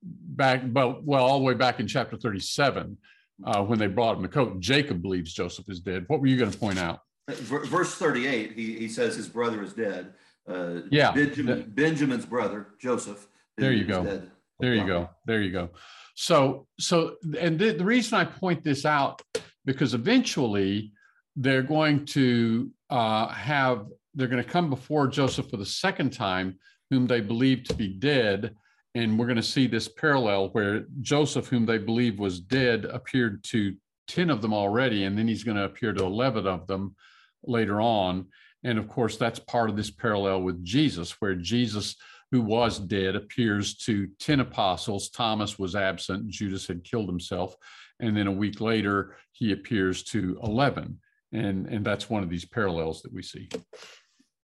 [0.04, 2.98] back, but well, all the way back in chapter 37,
[3.46, 6.06] uh, when they brought him the coat, Jacob believes Joseph is dead.
[6.08, 7.00] What were you going to point out?
[7.30, 10.14] Verse 38, he, he says his brother is dead.
[10.48, 11.12] Uh, yeah.
[11.12, 13.28] Benjamin, Benjamin's brother, Joseph.
[13.58, 14.04] There you go.
[14.04, 14.32] Dead.
[14.60, 15.10] There you go.
[15.26, 15.70] There you go.
[16.16, 19.22] So, so, and the, the reason I point this out
[19.66, 20.94] because eventually
[21.36, 26.58] they're going to uh, have, they're going to come before Joseph for the second time,
[26.90, 28.56] whom they believe to be dead.
[28.94, 33.44] And we're going to see this parallel where Joseph, whom they believe was dead, appeared
[33.46, 33.76] to
[34.08, 36.96] 10 of them already, and then he's going to appear to 11 of them
[37.44, 38.28] later on.
[38.64, 41.96] And of course, that's part of this parallel with Jesus, where Jesus
[42.36, 45.10] who was dead, appears to 10 apostles.
[45.10, 47.56] Thomas was absent, Judas had killed himself.
[48.02, 51.00] And then a week later, he appears to 11.
[51.32, 53.48] And, and that's one of these parallels that we see.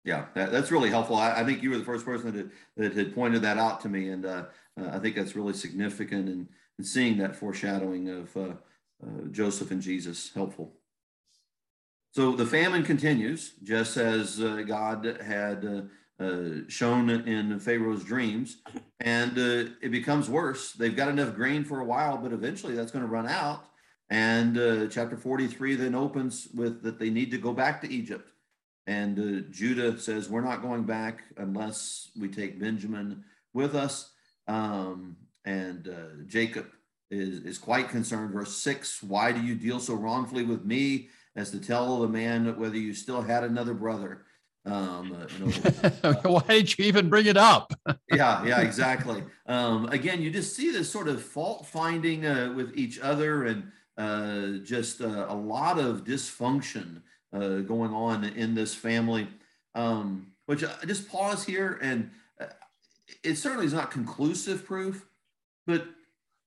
[0.05, 1.17] Yeah, that, that's really helpful.
[1.17, 3.89] I, I, think you were the first person that, that had pointed that out to
[3.89, 4.07] me.
[4.07, 4.45] And uh,
[4.79, 6.47] uh, I think that's really significant and,
[6.81, 8.53] seeing that foreshadowing of uh,
[9.03, 10.73] uh Joseph and Jesus helpful.
[12.13, 15.89] So the famine continues, just as uh, God had
[16.21, 18.57] uh, shown in Pharaoh's dreams,
[18.99, 20.73] and uh, it becomes worse.
[20.73, 23.65] They've got enough grain for a while, but eventually that's going to run out.
[24.09, 28.29] And uh, chapter 43 then opens with that they need to go back to Egypt.
[28.85, 34.11] And uh, Judah says, We're not going back unless we take Benjamin with us.
[34.47, 36.67] Um, and uh, Jacob
[37.09, 38.33] is, is quite concerned.
[38.33, 42.59] Verse 6 Why do you deal so wrongfully with me as to tell the man
[42.59, 44.25] whether you still had another brother?
[44.65, 45.27] Um,
[46.03, 47.73] uh, Why did you even bring it up?
[48.11, 49.23] yeah, yeah, exactly.
[49.47, 53.71] Um, again, you just see this sort of fault finding uh, with each other and
[53.97, 57.01] uh, just uh, a lot of dysfunction
[57.33, 59.27] uh, going on in this family.
[59.73, 62.11] Um, which I just pause here, and
[63.23, 65.05] it certainly is not conclusive proof,
[65.65, 65.87] but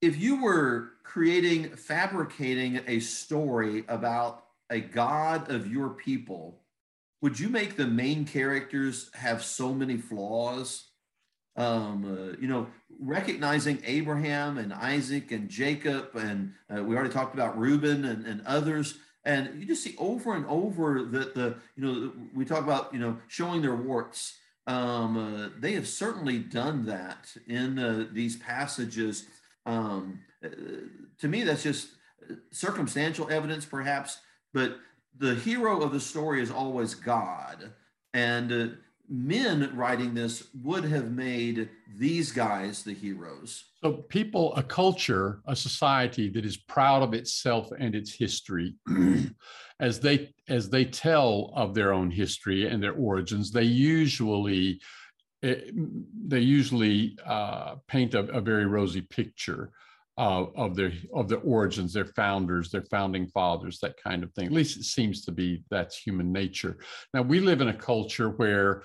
[0.03, 6.61] if you were creating, fabricating a story about a God of your people
[7.21, 10.89] would you make the main characters have so many flaws?
[11.57, 12.67] Um, uh, you know,
[13.01, 18.45] recognizing Abraham and Isaac and Jacob, and uh, we already talked about Reuben and, and
[18.47, 18.99] others.
[19.25, 22.99] And you just see over and over that the, you know, we talk about, you
[22.99, 24.37] know, showing their warts.
[24.67, 29.27] Um, uh, they have certainly done that in uh, these passages.
[29.65, 30.49] Um, uh,
[31.21, 31.89] to me, that's just
[32.51, 34.19] circumstantial evidence, perhaps,
[34.53, 34.77] but
[35.19, 37.73] the hero of the story is always God.
[38.13, 38.67] And uh,
[39.09, 43.65] men writing this would have made these guys the heroes.
[43.83, 48.75] So, people, a culture, a society that is proud of itself and its history,
[49.81, 54.81] as they as they tell of their own history and their origins, they usually
[55.43, 55.61] eh,
[56.27, 59.71] they usually uh, paint a, a very rosy picture
[60.17, 64.47] uh, of their of their origins, their founders, their founding fathers, that kind of thing.
[64.47, 66.79] At least it seems to be that's human nature.
[67.13, 68.85] Now we live in a culture where,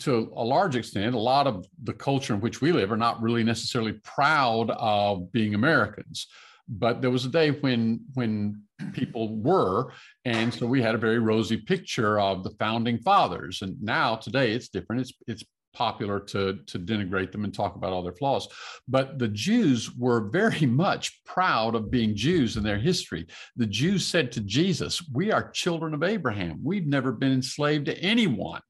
[0.00, 3.20] to a large extent, a lot of the culture in which we live are not
[3.20, 6.28] really necessarily proud of being Americans.
[6.68, 8.62] But there was a day when when
[8.92, 9.92] people were,
[10.24, 13.62] and so we had a very rosy picture of the founding fathers.
[13.62, 15.02] And now today it's different.
[15.02, 15.44] It's it's
[15.78, 18.48] popular to, to denigrate them and talk about all their flaws.
[18.88, 23.26] But the Jews were very much proud of being Jews in their history.
[23.56, 26.58] The Jews said to Jesus, We are children of Abraham.
[26.64, 28.60] We've never been enslaved to anyone.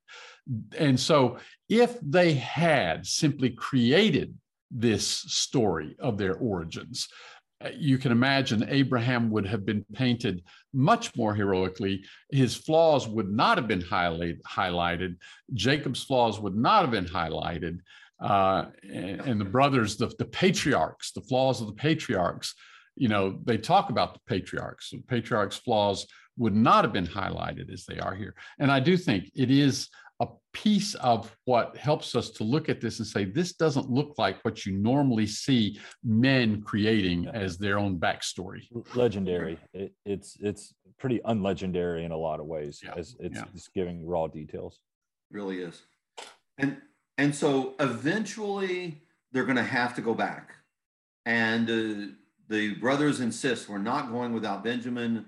[0.77, 4.35] And so, if they had simply created
[4.71, 7.09] this story of their origins,
[7.65, 10.43] uh, you can imagine Abraham would have been painted
[10.73, 12.05] much more heroically.
[12.31, 15.17] His flaws would not have been highlight, highlighted.
[15.55, 17.79] Jacob's flaws would not have been highlighted.
[18.21, 22.55] Uh, and, and, the brothers, the, the patriarchs, the flaws of the patriarchs,
[22.97, 24.91] you know, they talk about the patriarchs.
[24.91, 26.07] The patriarchs' flaws
[26.37, 28.35] would not have been highlighted as they are here.
[28.59, 29.89] And I do think it is
[30.21, 34.15] a piece of what helps us to look at this and say, this doesn't look
[34.19, 37.31] like what you normally see men creating Yeah.
[37.33, 38.63] as their own backstory.
[38.97, 39.59] legendary.
[39.73, 42.81] It, it's it's pretty unlegendary in a lot of ways.
[42.83, 43.45] Yeah, As it's yeah.
[43.55, 44.81] just giving raw details.
[45.31, 45.83] really is.
[46.59, 46.79] And
[47.19, 50.55] and so eventually they're going to have to go back,
[51.27, 52.13] and uh,
[52.49, 55.27] the brothers insist we're not going without Benjamin.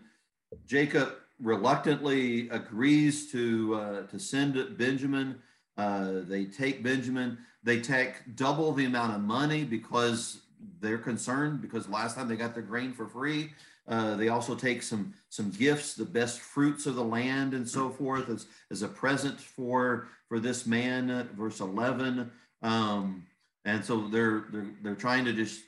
[0.67, 1.13] Jacob
[1.43, 5.41] reluctantly agrees to uh, to send Benjamin.
[5.77, 7.39] Uh, they take Benjamin.
[7.63, 10.43] They take double the amount of money because
[10.81, 13.51] they're concerned because last time they got their grain for free.
[13.89, 17.91] Uh, they also take some some gifts, the best fruits of the land, and so
[17.91, 21.11] forth, as as a present for for this man.
[21.11, 22.31] uh, Verse eleven,
[22.63, 23.27] um,
[23.65, 25.63] and so they're they're they're trying to just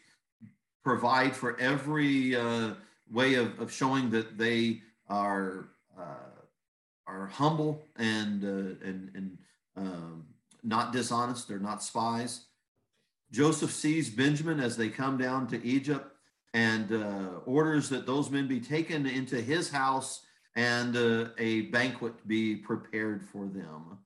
[0.85, 2.75] provide for every uh,
[3.11, 6.40] way of, of showing that they are uh,
[7.07, 9.38] are humble and uh, and and
[9.76, 10.26] um,
[10.62, 11.48] not dishonest.
[11.48, 12.46] They're not spies.
[13.30, 16.14] Joseph sees Benjamin as they come down to Egypt
[16.53, 22.26] and uh, orders that those men be taken into his house and uh, a banquet
[22.28, 23.98] be prepared for them.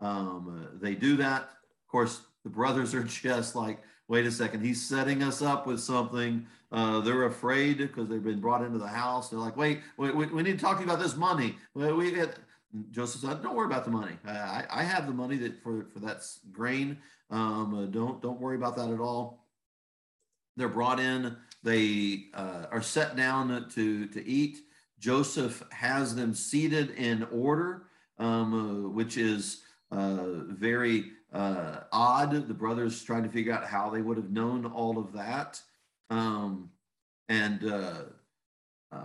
[0.00, 1.42] Um, they do that.
[1.42, 5.80] Of course, the brothers are just like, wait a second, he's setting us up with
[5.80, 6.46] something.
[6.70, 9.30] Uh, they're afraid because they've been brought into the house.
[9.30, 11.56] They're like, wait, we, we, we need to talk to you about this money.
[11.74, 12.24] We, we
[12.90, 14.16] Joseph said, "Don't worry about the money.
[14.26, 16.98] I, I- I have the money that for for that grain.
[17.30, 19.46] Um, uh, don't don't worry about that at all."
[20.56, 21.36] They're brought in.
[21.62, 24.58] They uh, are set down to to eat.
[24.98, 27.84] Joseph has them seated in order,
[28.18, 32.48] um, uh, which is uh, very uh, odd.
[32.48, 35.60] The brothers trying to figure out how they would have known all of that.
[36.10, 36.70] Um,
[37.28, 38.02] and uh,
[38.92, 38.98] uh,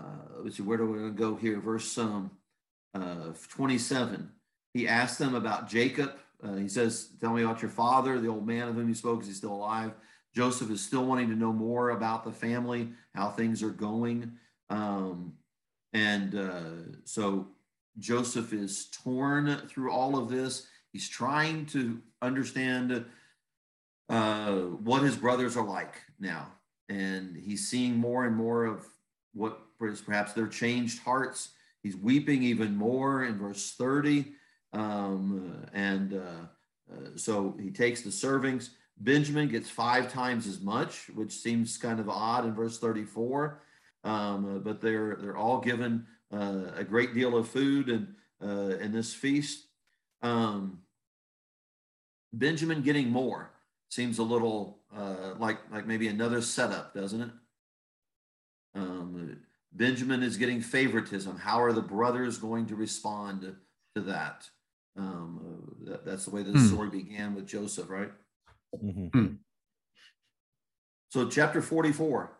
[0.44, 1.60] let's see, where do we go here?
[1.60, 2.32] Verse um,
[2.94, 4.30] uh, 27.
[4.74, 6.14] He asked them about Jacob.
[6.44, 9.22] Uh, he says, Tell me about your father, the old man of whom you spoke.
[9.22, 9.92] Is he still alive?
[10.34, 14.34] Joseph is still wanting to know more about the family, how things are going.
[14.70, 15.34] Um,
[15.94, 17.48] and uh, so
[17.98, 20.68] Joseph is torn through all of this.
[20.94, 23.06] He's trying to understand
[24.10, 26.52] uh, what his brothers are like now.
[26.90, 28.86] And he's seeing more and more of
[29.34, 31.50] what is perhaps their changed hearts.
[31.84, 34.34] He's weeping even more in verse 30.
[34.74, 36.46] Um, and uh,
[36.92, 38.70] uh, so he takes the servings.
[38.98, 43.62] Benjamin gets five times as much, which seems kind of odd in verse 34.
[44.04, 48.92] Um, but they're they're all given uh, a great deal of food and uh, in
[48.92, 49.68] this feast.
[50.22, 50.80] Um,
[52.34, 53.52] Benjamin getting more
[53.90, 57.30] seems a little uh, like like maybe another setup, doesn't it?
[58.76, 59.38] Um,
[59.74, 61.38] Benjamin is getting favoritism.
[61.38, 63.56] How are the brothers going to respond
[63.96, 64.50] to that?
[64.96, 66.68] Um, uh, that that's the way the Hmm.
[66.68, 68.12] story began with Joseph, right?
[68.76, 69.40] Mhm.
[71.12, 72.38] So chapter 44,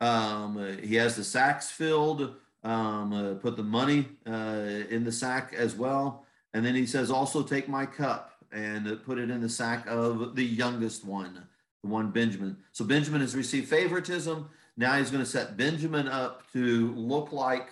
[0.00, 5.10] um, uh, he has the sacks filled, um, uh, put the money uh, in the
[5.10, 6.24] sack as well.
[6.54, 10.36] And then he says, also take my cup and put it in the sack of
[10.36, 11.46] the youngest one,
[11.82, 12.56] the one Benjamin.
[12.72, 14.48] So Benjamin has received favoritism.
[14.76, 17.68] Now he's going to set Benjamin up to look like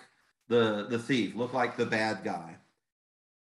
[0.47, 2.57] the, the thief, look like the bad guy.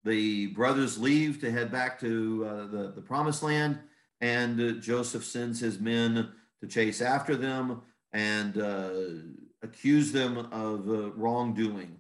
[0.04, 3.80] The brothers leave to head back to uh, the, the promised land,
[4.22, 6.32] and uh, Joseph sends his men
[6.62, 7.82] to chase after them
[8.14, 8.90] and uh,
[9.62, 11.98] accuse them of uh, wrongdoing.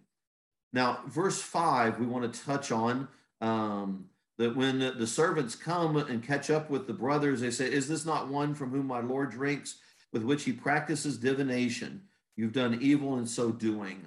[0.71, 3.07] Now, verse 5, we want to touch on
[3.41, 4.05] um,
[4.39, 8.05] that when the servants come and catch up with the brothers, they say, Is this
[8.05, 9.75] not one from whom my Lord drinks,
[10.13, 12.01] with which he practices divination?
[12.37, 14.01] You've done evil in so doing.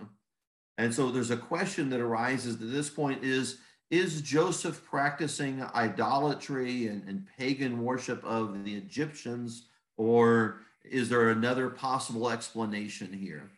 [0.79, 3.59] And so there's a question that arises at this point is
[3.91, 9.67] Is Joseph practicing idolatry and, and pagan worship of the Egyptians,
[9.99, 13.51] or is there another possible explanation here?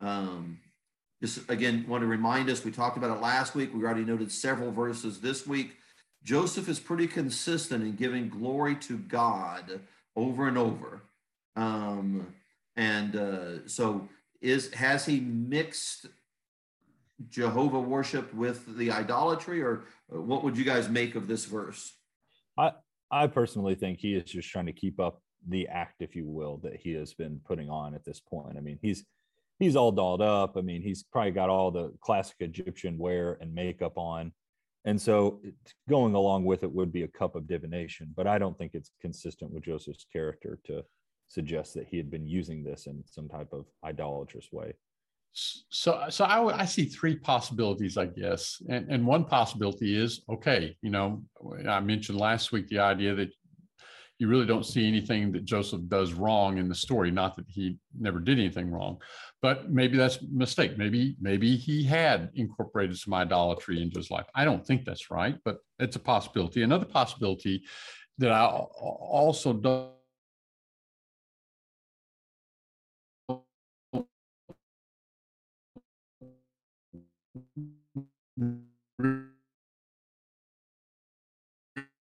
[0.00, 0.60] Um,
[1.20, 3.74] just again, want to remind us, we talked about it last week.
[3.74, 5.76] We already noted several verses this week.
[6.24, 9.80] Joseph is pretty consistent in giving glory to God
[10.16, 11.02] over and over.
[11.54, 12.34] Um,
[12.76, 14.08] and uh, so
[14.40, 16.06] is has he mixed
[17.28, 21.92] Jehovah worship with the idolatry, or uh, what would you guys make of this verse?
[22.58, 22.72] I
[23.10, 26.56] I personally think he is just trying to keep up the act, if you will,
[26.58, 28.56] that he has been putting on at this point.
[28.56, 29.04] I mean, he's
[29.58, 30.56] he's all dolled up.
[30.56, 34.32] I mean, he's probably got all the classic Egyptian wear and makeup on.
[34.84, 35.40] And so
[35.88, 38.90] going along with it would be a cup of divination, but I don't think it's
[39.00, 40.84] consistent with Joseph's character to
[41.26, 44.74] suggest that he had been using this in some type of idolatrous way.
[45.32, 50.76] So, so I, I see three possibilities, I guess, and and one possibility is okay.
[50.80, 51.24] You know,
[51.68, 53.32] I mentioned last week the idea that
[54.18, 57.10] you really don't see anything that Joseph does wrong in the story.
[57.10, 58.98] Not that he never did anything wrong,
[59.42, 60.78] but maybe that's a mistake.
[60.78, 64.26] Maybe maybe he had incorporated some idolatry into his life.
[64.34, 66.62] I don't think that's right, but it's a possibility.
[66.62, 67.64] Another possibility
[68.18, 69.90] that I also don't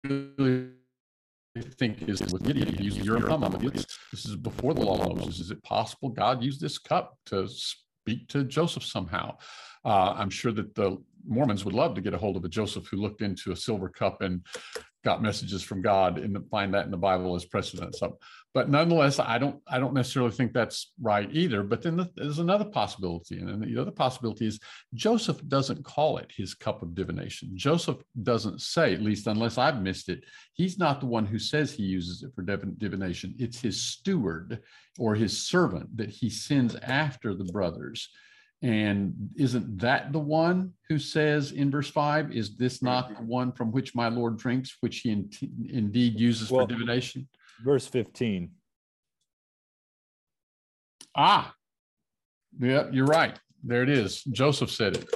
[0.04, 0.75] really
[1.62, 3.20] think is with Gideon, your.
[4.12, 5.40] This is before the law of Moses.
[5.40, 9.36] Is it possible God used this cup to speak to Joseph somehow?
[9.84, 12.86] Uh, I'm sure that the Mormons would love to get a hold of a Joseph
[12.88, 14.44] who looked into a silver cup and
[15.06, 17.94] got messages from God and find that in the Bible as precedent.
[17.94, 18.18] So,
[18.52, 21.62] but nonetheless, I don't I don't necessarily think that's right either.
[21.62, 24.58] But then the, there's another possibility, and the other possibility is
[24.94, 27.52] Joseph doesn't call it his cup of divination.
[27.54, 31.72] Joseph doesn't say, at least unless I've missed it, he's not the one who says
[31.72, 33.32] he uses it for divination.
[33.38, 34.60] It's his steward
[34.98, 38.08] or his servant that he sends after the brothers
[38.66, 43.52] and isn't that the one who says in verse five, is this not the one
[43.52, 45.30] from which my Lord drinks, which he in,
[45.70, 47.28] indeed uses well, for divination?
[47.64, 48.50] Verse 15.
[51.16, 51.54] Ah,
[52.58, 53.38] yeah, you're right.
[53.62, 54.24] There it is.
[54.24, 55.14] Joseph said it.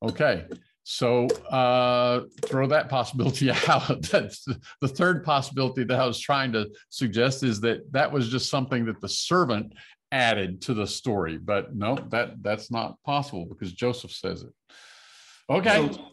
[0.00, 0.44] Okay.
[0.84, 4.02] So uh, throw that possibility out.
[4.02, 4.46] That's
[4.80, 8.84] the third possibility that I was trying to suggest is that that was just something
[8.84, 9.72] that the servant
[10.14, 11.36] added to the story.
[11.36, 14.52] But no, that that's not possible because Joseph says it.
[15.50, 15.90] Okay.
[15.92, 16.12] So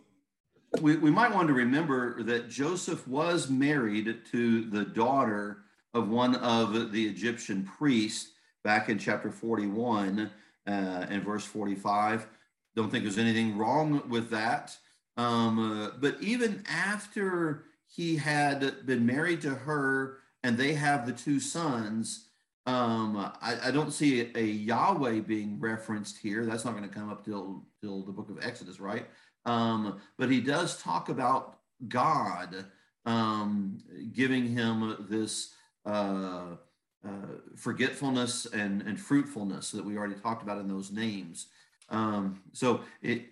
[0.81, 5.59] we, we might want to remember that Joseph was married to the daughter
[5.93, 8.31] of one of the Egyptian priests
[8.63, 10.31] back in chapter 41
[10.67, 12.27] uh, and verse 45.
[12.75, 14.75] Don't think there's anything wrong with that.
[15.17, 21.11] Um, uh, but even after he had been married to her and they have the
[21.11, 22.29] two sons,
[22.67, 26.45] um, I, I, don't see a, Yahweh being referenced here.
[26.45, 29.07] That's not going to come up till till the book of Exodus, right?
[29.45, 31.57] Um, but he does talk about
[31.87, 32.65] God
[33.05, 33.79] um,
[34.13, 35.55] giving him this
[35.87, 36.55] uh,
[37.03, 37.09] uh,
[37.55, 41.47] forgetfulness and, and fruitfulness that we already talked about in those names.
[41.89, 43.23] Um, so it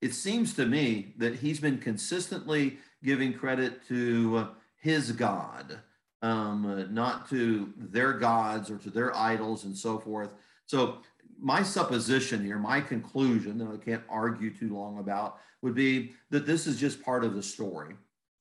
[0.00, 4.48] it seems to me that he's been consistently giving credit to
[4.80, 5.80] his God
[6.22, 10.30] um, uh, not to their gods or to their idols and so forth.
[10.66, 10.98] So,
[11.40, 16.46] my supposition here, my conclusion that I can't argue too long about, would be that
[16.46, 17.94] this is just part of the story.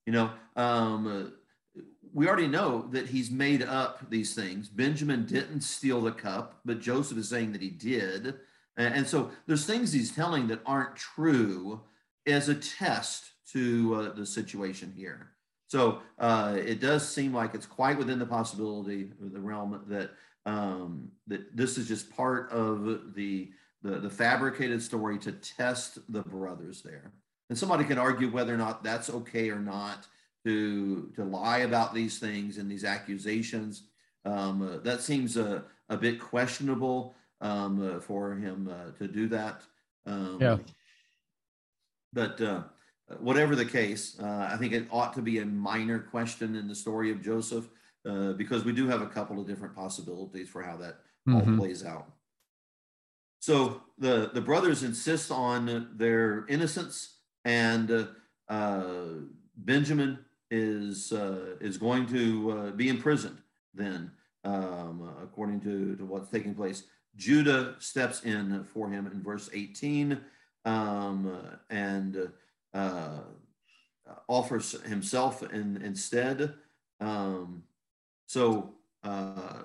[0.07, 1.81] You know, um, uh,
[2.13, 4.69] we already know that he's made up these things.
[4.69, 8.35] Benjamin didn't steal the cup, but Joseph is saying that he did.
[8.77, 11.81] And, so there's things he's telling that aren't true
[12.25, 15.31] as a test to uh, the situation here.
[15.67, 20.11] So uh, it does seem like it's quite within the possibility of the realm that
[20.45, 23.49] um, that this is just part of the,
[23.83, 27.11] the the fabricated story to test the brothers there.
[27.49, 30.07] And somebody can argue whether or not that's okay or not
[30.45, 33.83] to to lie about these things and these accusations.
[34.23, 39.27] Um, uh, that seems a, a bit questionable um, uh, for him uh, to do
[39.29, 39.61] that.
[40.05, 40.57] Um, yeah.
[42.13, 42.63] But uh,
[43.19, 46.75] whatever the case, uh, I think it ought to be a minor question in the
[46.75, 47.69] story of Joseph
[48.07, 51.35] uh, because we do have a couple of different possibilities for how that mm-hmm.
[51.35, 52.11] all plays out.
[53.39, 58.05] So the the brothers insist on their innocence, and uh,
[58.49, 58.85] uh
[59.55, 60.19] Benjamin
[60.51, 63.37] is uh, is going to uh, be imprisoned.
[63.73, 64.11] Then,
[64.43, 66.83] um, according to, to what's taking place,
[67.15, 70.19] Judah steps in for him in verse 18,
[70.65, 71.37] um,
[71.69, 72.31] and
[72.77, 73.19] uh,
[74.27, 76.53] offers himself in, instead.
[76.99, 77.63] Um,
[78.27, 78.73] so
[79.03, 79.63] uh,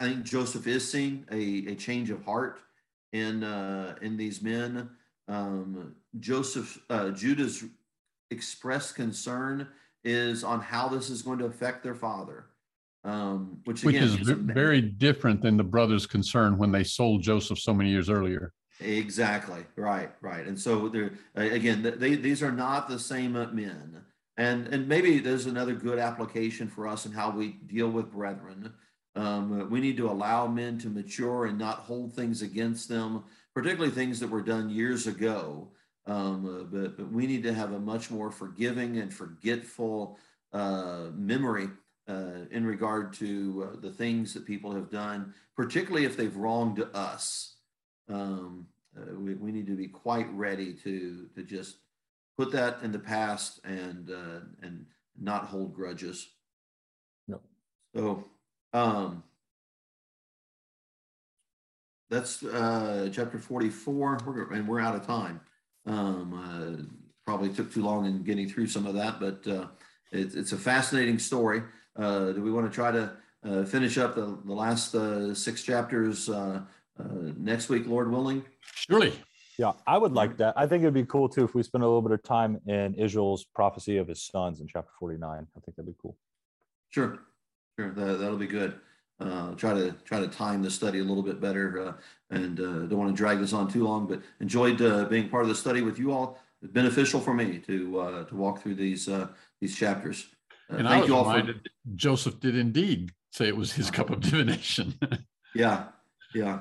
[0.00, 2.60] I think Joseph is seeing a, a change of heart
[3.12, 4.90] in uh, in these men.
[5.28, 7.64] Um, Joseph uh, Judah's
[8.30, 9.68] expressed concern
[10.04, 12.46] is on how this is going to affect their father.
[13.04, 17.58] Um, which, again, which is very different than the brothers' concern when they sold Joseph
[17.58, 18.52] so many years earlier.
[18.84, 19.64] Exactly.
[19.76, 20.10] Right.
[20.20, 20.46] Right.
[20.46, 24.04] And so there again, they, these are not the same men.
[24.36, 28.72] And and maybe there's another good application for us in how we deal with brethren.
[29.14, 33.24] Um, we need to allow men to mature and not hold things against them,
[33.54, 35.68] particularly things that were done years ago.
[36.06, 40.18] Um, but, but we need to have a much more forgiving and forgetful
[40.52, 41.68] uh, memory
[42.08, 46.82] uh, in regard to uh, the things that people have done, particularly if they've wronged
[46.94, 47.56] us.
[48.08, 51.76] Um, uh, we, we need to be quite ready to to just
[52.36, 54.86] put that in the past and uh, and
[55.18, 56.28] not hold grudges.
[57.28, 57.40] No.
[57.94, 58.24] So,
[58.72, 59.22] um,
[62.10, 65.40] that's uh, chapter forty-four, we're, and we're out of time.
[65.86, 66.82] Um, uh,
[67.24, 69.66] probably took too long in getting through some of that, but uh,
[70.10, 71.62] it's it's a fascinating story.
[71.96, 73.12] Uh, do we want to try to
[73.44, 76.28] uh, finish up the, the last uh, six chapters
[76.98, 78.44] uh, next week, Lord willing?
[78.74, 79.12] Surely.
[79.58, 80.54] Yeah, I would like that.
[80.56, 82.94] I think it'd be cool too if we spend a little bit of time in
[82.94, 85.30] Israel's prophecy of his sons in chapter 49.
[85.30, 86.16] I think that'd be cool.
[86.88, 87.18] Sure,
[87.78, 87.90] sure.
[87.90, 88.80] That, that'll be good.
[89.20, 91.92] Uh, try to try to time the study a little bit better, uh,
[92.30, 94.06] and uh, don't want to drag this on too long.
[94.06, 96.40] But enjoyed uh, being part of the study with you all.
[96.62, 99.28] It's beneficial for me to uh, to walk through these uh,
[99.60, 100.26] these chapters.
[100.70, 103.56] Uh, And I thank was you all for reminded that Joseph did indeed say it
[103.56, 104.94] was his cup of divination.
[105.54, 105.84] yeah
[106.34, 106.60] yeah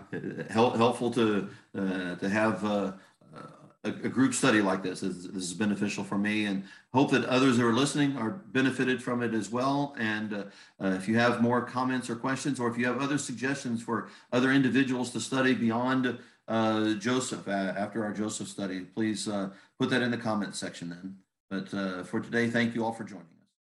[0.50, 2.92] Hel- helpful to uh, to have uh,
[3.84, 5.02] a, a group study like this.
[5.02, 5.28] this.
[5.28, 6.64] This is beneficial for me, and
[6.94, 9.96] hope that others who are listening are benefited from it as well.
[10.00, 10.44] And uh,
[10.80, 14.10] uh, if you have more comments or questions, or if you have other suggestions for
[14.32, 16.18] other individuals to study beyond
[16.48, 19.50] uh, Joseph uh, after our Joseph study, please uh,
[19.80, 20.90] put that in the comments section.
[20.90, 21.16] Then,
[21.50, 23.41] but uh, for today, thank you all for joining.